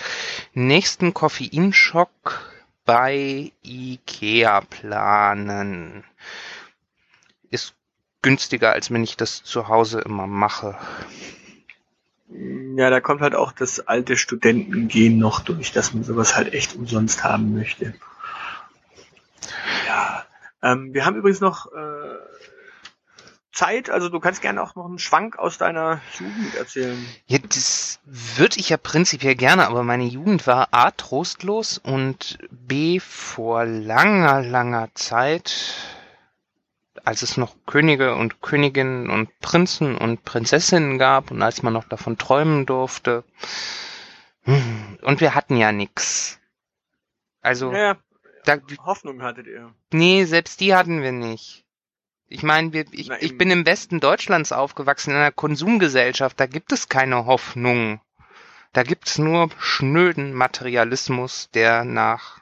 Nächsten 0.52 1.14
Koffeinschock 1.14 2.55
bei 2.86 3.52
Ikea 3.62 4.62
planen. 4.62 6.04
Ist 7.50 7.74
günstiger, 8.22 8.72
als 8.72 8.90
wenn 8.90 9.04
ich 9.04 9.16
das 9.16 9.42
zu 9.44 9.68
Hause 9.68 10.00
immer 10.00 10.26
mache. 10.26 10.78
Ja, 12.28 12.90
da 12.90 13.00
kommt 13.00 13.20
halt 13.20 13.34
auch 13.34 13.52
das 13.52 13.86
alte 13.86 14.16
Studentengehen 14.16 15.18
noch 15.18 15.40
durch, 15.40 15.72
dass 15.72 15.94
man 15.94 16.02
sowas 16.02 16.36
halt 16.36 16.54
echt 16.54 16.74
umsonst 16.74 17.22
haben 17.22 17.54
möchte. 17.54 17.94
Ja, 19.86 20.24
ähm, 20.62 20.92
wir 20.94 21.04
haben 21.04 21.16
übrigens 21.16 21.40
noch 21.40 21.72
äh, 21.72 22.16
Zeit, 23.56 23.90
also 23.90 24.08
du 24.10 24.20
kannst 24.20 24.42
gerne 24.42 24.62
auch 24.62 24.74
noch 24.76 24.84
einen 24.84 24.98
Schwank 24.98 25.38
aus 25.38 25.56
deiner 25.58 26.00
Jugend 26.18 26.54
erzählen. 26.56 27.04
Ja, 27.26 27.38
das 27.38 28.00
würde 28.04 28.58
ich 28.58 28.68
ja 28.68 28.76
prinzipiell 28.76 29.34
gerne, 29.34 29.66
aber 29.66 29.82
meine 29.82 30.04
Jugend 30.04 30.46
war 30.46 30.68
A, 30.72 30.90
trostlos 30.90 31.78
und 31.78 32.38
B, 32.50 33.00
vor 33.00 33.64
langer, 33.64 34.42
langer 34.42 34.90
Zeit, 34.94 35.74
als 37.04 37.22
es 37.22 37.36
noch 37.36 37.56
Könige 37.66 38.14
und 38.14 38.42
Königinnen 38.42 39.08
und 39.10 39.30
Prinzen 39.40 39.96
und 39.96 40.24
Prinzessinnen 40.24 40.98
gab 40.98 41.30
und 41.30 41.42
als 41.42 41.62
man 41.62 41.72
noch 41.72 41.88
davon 41.88 42.18
träumen 42.18 42.66
durfte. 42.66 43.24
Und 44.44 45.20
wir 45.20 45.34
hatten 45.34 45.56
ja 45.56 45.72
nix. 45.72 46.38
Also, 47.40 47.72
Ja, 47.72 47.96
da, 48.44 48.58
Hoffnung 48.84 49.22
hattet 49.22 49.46
ihr. 49.46 49.72
nee, 49.92 50.24
selbst 50.24 50.60
die 50.60 50.74
hatten 50.74 51.02
wir 51.02 51.12
nicht. 51.12 51.65
Ich 52.28 52.42
meine, 52.42 52.72
wir, 52.72 52.84
ich, 52.90 53.08
Na, 53.08 53.22
ich 53.22 53.38
bin 53.38 53.50
im 53.50 53.66
Westen 53.66 54.00
Deutschlands 54.00 54.52
aufgewachsen, 54.52 55.10
in 55.10 55.16
einer 55.16 55.32
Konsumgesellschaft, 55.32 56.38
da 56.40 56.46
gibt 56.46 56.72
es 56.72 56.88
keine 56.88 57.26
Hoffnung. 57.26 58.00
Da 58.72 58.82
gibt's 58.82 59.18
nur 59.18 59.48
schnöden 59.58 60.34
Materialismus, 60.34 61.50
der 61.54 61.84
nach 61.84 62.40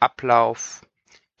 Ablauf 0.00 0.82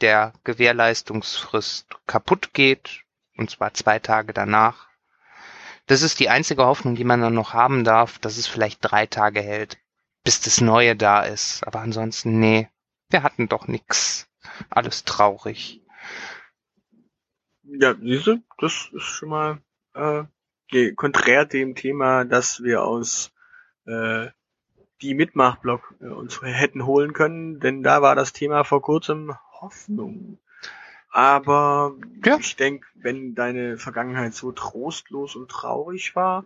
der 0.00 0.32
Gewährleistungsfrist 0.44 1.86
kaputt 2.06 2.54
geht, 2.54 3.02
und 3.36 3.50
zwar 3.50 3.74
zwei 3.74 3.98
Tage 3.98 4.32
danach. 4.32 4.88
Das 5.86 6.02
ist 6.02 6.20
die 6.20 6.28
einzige 6.28 6.64
Hoffnung, 6.64 6.94
die 6.94 7.04
man 7.04 7.20
dann 7.20 7.34
noch 7.34 7.52
haben 7.52 7.84
darf, 7.84 8.18
dass 8.18 8.38
es 8.38 8.46
vielleicht 8.46 8.78
drei 8.80 9.06
Tage 9.06 9.40
hält, 9.40 9.78
bis 10.24 10.40
das 10.40 10.60
Neue 10.60 10.96
da 10.96 11.22
ist. 11.22 11.66
Aber 11.66 11.80
ansonsten, 11.80 12.38
nee, 12.40 12.68
wir 13.10 13.22
hatten 13.22 13.48
doch 13.48 13.68
nix. 13.68 14.28
Alles 14.70 15.04
traurig. 15.04 15.82
Ja, 17.68 17.94
siehst 18.00 18.26
du, 18.26 18.38
das 18.58 18.88
ist 18.92 19.02
schon 19.02 19.28
mal 19.28 19.58
äh, 19.94 20.24
ge- 20.68 20.94
konträr 20.94 21.44
dem 21.44 21.74
Thema, 21.74 22.24
dass 22.24 22.62
wir 22.62 22.82
aus 22.84 23.32
äh, 23.86 24.28
die 25.02 25.14
Mitmachblock 25.14 25.94
äh, 26.00 26.06
uns 26.08 26.42
hätten 26.42 26.86
holen 26.86 27.12
können, 27.14 27.60
denn 27.60 27.82
da 27.82 28.02
war 28.02 28.14
das 28.16 28.32
Thema 28.32 28.64
vor 28.64 28.82
kurzem 28.82 29.34
Hoffnung. 29.60 30.38
Aber 31.16 31.94
Ja. 32.26 32.36
ich 32.38 32.56
denke, 32.56 32.86
wenn 32.94 33.34
deine 33.34 33.78
Vergangenheit 33.78 34.34
so 34.34 34.52
trostlos 34.52 35.34
und 35.34 35.50
traurig 35.50 36.14
war, 36.14 36.44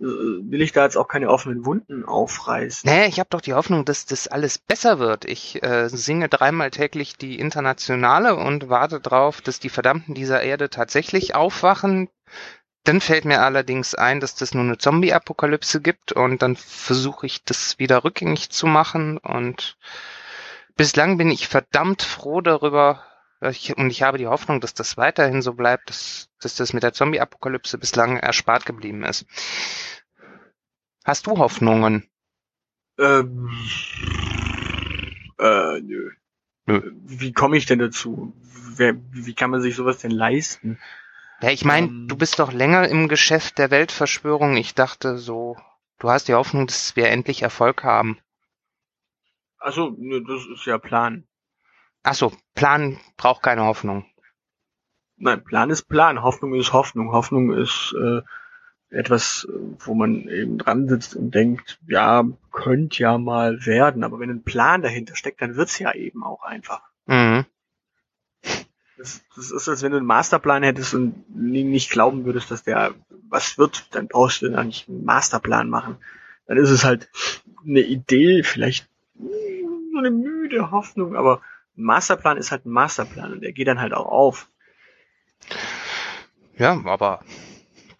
äh, 0.00 0.04
will 0.04 0.62
ich 0.62 0.72
da 0.72 0.84
jetzt 0.84 0.96
auch 0.96 1.08
keine 1.08 1.28
offenen 1.28 1.66
Wunden 1.66 2.06
aufreißen. 2.06 2.88
Naja, 2.88 3.06
ich 3.06 3.20
habe 3.20 3.28
doch 3.28 3.42
die 3.42 3.52
Hoffnung, 3.52 3.84
dass 3.84 4.06
das 4.06 4.26
alles 4.26 4.56
besser 4.56 4.98
wird. 4.98 5.26
Ich 5.26 5.62
äh, 5.62 5.90
singe 5.90 6.30
dreimal 6.30 6.70
täglich 6.70 7.18
die 7.18 7.38
Internationale 7.38 8.34
und 8.36 8.70
warte 8.70 8.98
drauf, 8.98 9.42
dass 9.42 9.60
die 9.60 9.68
Verdammten 9.68 10.14
dieser 10.14 10.40
Erde 10.42 10.70
tatsächlich 10.70 11.34
aufwachen. 11.34 12.08
Dann 12.84 13.02
fällt 13.02 13.26
mir 13.26 13.42
allerdings 13.42 13.94
ein, 13.94 14.20
dass 14.20 14.34
das 14.34 14.54
nur 14.54 14.64
eine 14.64 14.78
Zombie-Apokalypse 14.78 15.82
gibt 15.82 16.12
und 16.12 16.40
dann 16.40 16.56
versuche 16.56 17.26
ich 17.26 17.44
das 17.44 17.78
wieder 17.78 18.04
rückgängig 18.04 18.48
zu 18.48 18.66
machen 18.66 19.18
und 19.18 19.76
bislang 20.76 21.18
bin 21.18 21.30
ich 21.30 21.46
verdammt 21.46 22.00
froh 22.00 22.40
darüber 22.40 23.04
ich, 23.40 23.76
und 23.76 23.90
ich 23.90 24.02
habe 24.02 24.18
die 24.18 24.26
Hoffnung, 24.26 24.60
dass 24.60 24.74
das 24.74 24.96
weiterhin 24.96 25.42
so 25.42 25.54
bleibt, 25.54 25.90
dass, 25.90 26.28
dass 26.40 26.56
das 26.56 26.72
mit 26.72 26.82
der 26.82 26.92
Zombie-Apokalypse 26.92 27.78
bislang 27.78 28.16
erspart 28.16 28.66
geblieben 28.66 29.04
ist. 29.04 29.26
Hast 31.04 31.26
du 31.26 31.38
Hoffnungen? 31.38 32.08
Ähm, 32.98 33.48
äh, 35.38 35.80
nö. 35.80 36.10
Nö. 36.66 36.92
Wie 37.04 37.32
komme 37.32 37.56
ich 37.56 37.66
denn 37.66 37.78
dazu? 37.78 38.34
Wer, 38.76 38.96
wie 39.12 39.34
kann 39.34 39.50
man 39.50 39.62
sich 39.62 39.76
sowas 39.76 39.98
denn 39.98 40.10
leisten? 40.10 40.78
Ja, 41.40 41.50
ich 41.50 41.64
meine, 41.64 41.86
Ähm. 41.86 42.08
du 42.08 42.16
bist 42.16 42.40
doch 42.40 42.52
länger 42.52 42.88
im 42.88 43.08
Geschäft 43.08 43.58
der 43.58 43.70
Weltverschwörung. 43.70 44.56
Ich 44.56 44.74
dachte 44.74 45.18
so, 45.18 45.56
du 46.00 46.10
hast 46.10 46.26
die 46.26 46.34
Hoffnung, 46.34 46.66
dass 46.66 46.96
wir 46.96 47.08
endlich 47.08 47.42
Erfolg 47.42 47.84
haben. 47.84 48.18
Also, 49.58 49.90
das 49.90 50.46
ist 50.52 50.66
ja 50.66 50.78
Plan. 50.78 51.27
Ach 52.02 52.14
so, 52.14 52.32
Plan 52.54 52.98
braucht 53.16 53.42
keine 53.42 53.64
Hoffnung. 53.64 54.06
Nein, 55.16 55.42
Plan 55.44 55.70
ist 55.70 55.88
Plan, 55.88 56.22
Hoffnung 56.22 56.54
ist 56.54 56.72
Hoffnung. 56.72 57.12
Hoffnung 57.12 57.52
ist 57.52 57.94
äh, 58.00 58.22
etwas, 58.90 59.48
wo 59.80 59.94
man 59.94 60.28
eben 60.28 60.58
dran 60.58 60.88
sitzt 60.88 61.16
und 61.16 61.34
denkt, 61.34 61.78
ja, 61.86 62.24
könnte 62.52 63.02
ja 63.02 63.18
mal 63.18 63.66
werden. 63.66 64.04
Aber 64.04 64.20
wenn 64.20 64.30
ein 64.30 64.44
Plan 64.44 64.82
dahinter 64.82 65.16
steckt, 65.16 65.42
dann 65.42 65.56
wird's 65.56 65.78
ja 65.78 65.92
eben 65.92 66.22
auch 66.22 66.42
einfach. 66.44 66.82
Mhm. 67.06 67.44
Das, 68.96 69.20
das 69.36 69.50
ist, 69.50 69.68
als 69.68 69.82
wenn 69.82 69.92
du 69.92 69.98
einen 69.98 70.06
Masterplan 70.06 70.62
hättest 70.62 70.94
und 70.94 71.28
nicht 71.34 71.90
glauben 71.90 72.24
würdest, 72.24 72.50
dass 72.50 72.64
der 72.64 72.94
was 73.28 73.58
wird, 73.58 73.94
dann 73.94 74.08
brauchst 74.08 74.42
du 74.42 74.48
dann 74.48 74.66
nicht 74.66 74.88
einen 74.88 75.04
Masterplan 75.04 75.68
machen. 75.68 75.98
Dann 76.46 76.56
ist 76.56 76.70
es 76.70 76.84
halt 76.84 77.10
eine 77.64 77.80
Idee, 77.80 78.42
vielleicht 78.42 78.88
so 79.14 79.98
eine 79.98 80.10
müde 80.10 80.70
Hoffnung, 80.70 81.14
aber 81.14 81.42
ein 81.78 81.84
Masterplan 81.84 82.36
ist 82.36 82.50
halt 82.50 82.66
ein 82.66 82.70
Masterplan 82.70 83.32
und 83.32 83.40
der 83.40 83.52
geht 83.52 83.68
dann 83.68 83.80
halt 83.80 83.94
auch 83.94 84.06
auf. 84.06 84.50
Ja, 86.56 86.72
aber 86.84 87.24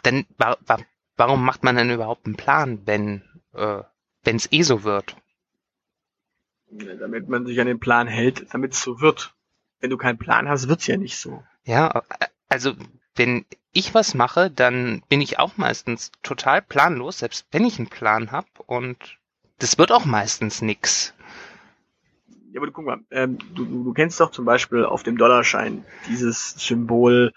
denn 0.04 0.26
wa 0.36 0.56
wa 0.66 0.78
warum 1.16 1.44
macht 1.44 1.62
man 1.62 1.76
denn 1.76 1.90
überhaupt 1.90 2.26
einen 2.26 2.36
Plan, 2.36 2.82
wenn 2.86 3.22
äh, 3.54 3.82
wenn 4.24 4.36
es 4.36 4.52
eh 4.52 4.62
so 4.62 4.82
wird? 4.82 5.16
Damit 6.70 7.28
man 7.28 7.46
sich 7.46 7.60
an 7.60 7.66
den 7.66 7.80
Plan 7.80 8.06
hält, 8.06 8.52
damit 8.52 8.74
es 8.74 8.82
so 8.82 9.00
wird. 9.00 9.34
Wenn 9.80 9.90
du 9.90 9.96
keinen 9.96 10.18
Plan 10.18 10.48
hast, 10.48 10.68
wird's 10.68 10.86
ja 10.86 10.96
nicht 10.96 11.16
so. 11.16 11.42
Ja, 11.64 12.02
also 12.48 12.74
wenn 13.14 13.46
ich 13.72 13.94
was 13.94 14.14
mache, 14.14 14.50
dann 14.50 15.02
bin 15.08 15.20
ich 15.20 15.38
auch 15.38 15.56
meistens 15.56 16.10
total 16.22 16.62
planlos, 16.62 17.18
selbst 17.18 17.46
wenn 17.52 17.64
ich 17.64 17.78
einen 17.78 17.88
Plan 17.88 18.32
habe 18.32 18.48
und 18.66 19.18
das 19.58 19.78
wird 19.78 19.92
auch 19.92 20.04
meistens 20.04 20.62
nix. 20.62 21.14
Ja, 22.50 22.60
aber 22.60 22.66
du 22.66 22.72
guck 22.72 22.86
mal, 22.86 23.00
ähm, 23.10 23.38
du, 23.54 23.64
du, 23.64 23.84
du 23.84 23.92
kennst 23.92 24.20
doch 24.20 24.30
zum 24.30 24.44
Beispiel 24.44 24.84
auf 24.84 25.02
dem 25.02 25.18
Dollarschein 25.18 25.84
dieses 26.08 26.54
Symbol, 26.58 27.32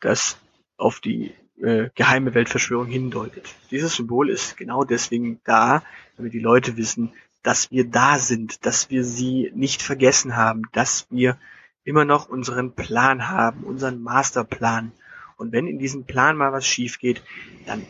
das 0.00 0.38
auf 0.76 1.00
die 1.00 1.32
äh, 1.60 1.88
geheime 1.94 2.34
Weltverschwörung 2.34 2.86
hindeutet. 2.86 3.54
Dieses 3.70 3.96
Symbol 3.96 4.28
ist 4.28 4.56
genau 4.56 4.84
deswegen 4.84 5.40
da, 5.44 5.82
damit 6.16 6.34
die 6.34 6.40
Leute 6.40 6.76
wissen, 6.76 7.12
dass 7.42 7.70
wir 7.70 7.88
da 7.88 8.18
sind, 8.18 8.66
dass 8.66 8.90
wir 8.90 9.02
sie 9.02 9.50
nicht 9.54 9.82
vergessen 9.82 10.36
haben, 10.36 10.62
dass 10.72 11.06
wir 11.10 11.38
immer 11.84 12.04
noch 12.04 12.28
unseren 12.28 12.74
Plan 12.74 13.28
haben, 13.28 13.64
unseren 13.64 14.02
Masterplan. 14.02 14.92
Und 15.36 15.52
wenn 15.52 15.66
in 15.66 15.78
diesem 15.78 16.04
Plan 16.04 16.36
mal 16.36 16.52
was 16.52 16.66
schief 16.66 16.98
geht, 16.98 17.22
dann 17.66 17.86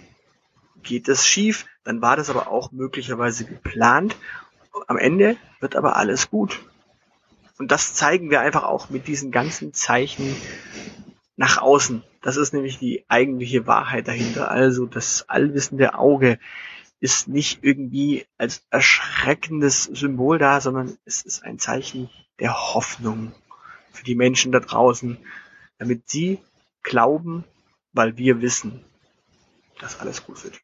geht 0.82 1.08
es 1.08 1.26
schief, 1.26 1.66
dann 1.82 2.00
war 2.00 2.16
das 2.16 2.30
aber 2.30 2.48
auch 2.48 2.70
möglicherweise 2.70 3.44
geplant. 3.44 4.16
Am 4.86 4.98
Ende 4.98 5.36
wird 5.60 5.76
aber 5.76 5.96
alles 5.96 6.30
gut. 6.30 6.60
Und 7.58 7.72
das 7.72 7.94
zeigen 7.94 8.30
wir 8.30 8.40
einfach 8.40 8.62
auch 8.62 8.90
mit 8.90 9.08
diesen 9.08 9.30
ganzen 9.32 9.74
Zeichen 9.74 10.36
nach 11.36 11.58
außen. 11.58 12.02
Das 12.22 12.36
ist 12.36 12.52
nämlich 12.52 12.78
die 12.78 13.04
eigentliche 13.08 13.66
Wahrheit 13.66 14.08
dahinter. 14.08 14.50
Also 14.50 14.86
das 14.86 15.28
allwissende 15.28 15.94
Auge 15.94 16.38
ist 17.00 17.28
nicht 17.28 17.60
irgendwie 17.62 18.26
als 18.38 18.66
erschreckendes 18.70 19.84
Symbol 19.84 20.38
da, 20.38 20.60
sondern 20.60 20.98
es 21.04 21.22
ist 21.22 21.44
ein 21.44 21.58
Zeichen 21.58 22.10
der 22.40 22.74
Hoffnung 22.74 23.32
für 23.92 24.04
die 24.04 24.16
Menschen 24.16 24.52
da 24.52 24.60
draußen, 24.60 25.18
damit 25.78 26.08
sie 26.08 26.40
glauben, 26.82 27.44
weil 27.92 28.16
wir 28.16 28.40
wissen, 28.40 28.84
dass 29.80 30.00
alles 30.00 30.24
gut 30.24 30.42
wird. 30.44 30.60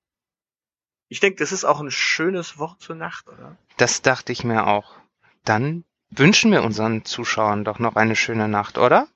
Ich 1.08 1.20
denke, 1.20 1.38
das 1.38 1.52
ist 1.52 1.64
auch 1.64 1.80
ein 1.80 1.90
schönes 1.90 2.58
Wort 2.58 2.80
zur 2.80 2.96
Nacht, 2.96 3.28
oder? 3.28 3.56
Das 3.76 4.02
dachte 4.02 4.32
ich 4.32 4.44
mir 4.44 4.66
auch. 4.66 4.96
Dann 5.44 5.84
wünschen 6.10 6.50
wir 6.50 6.62
unseren 6.62 7.04
Zuschauern 7.04 7.64
doch 7.64 7.78
noch 7.78 7.96
eine 7.96 8.16
schöne 8.16 8.48
Nacht, 8.48 8.78
oder? 8.78 9.08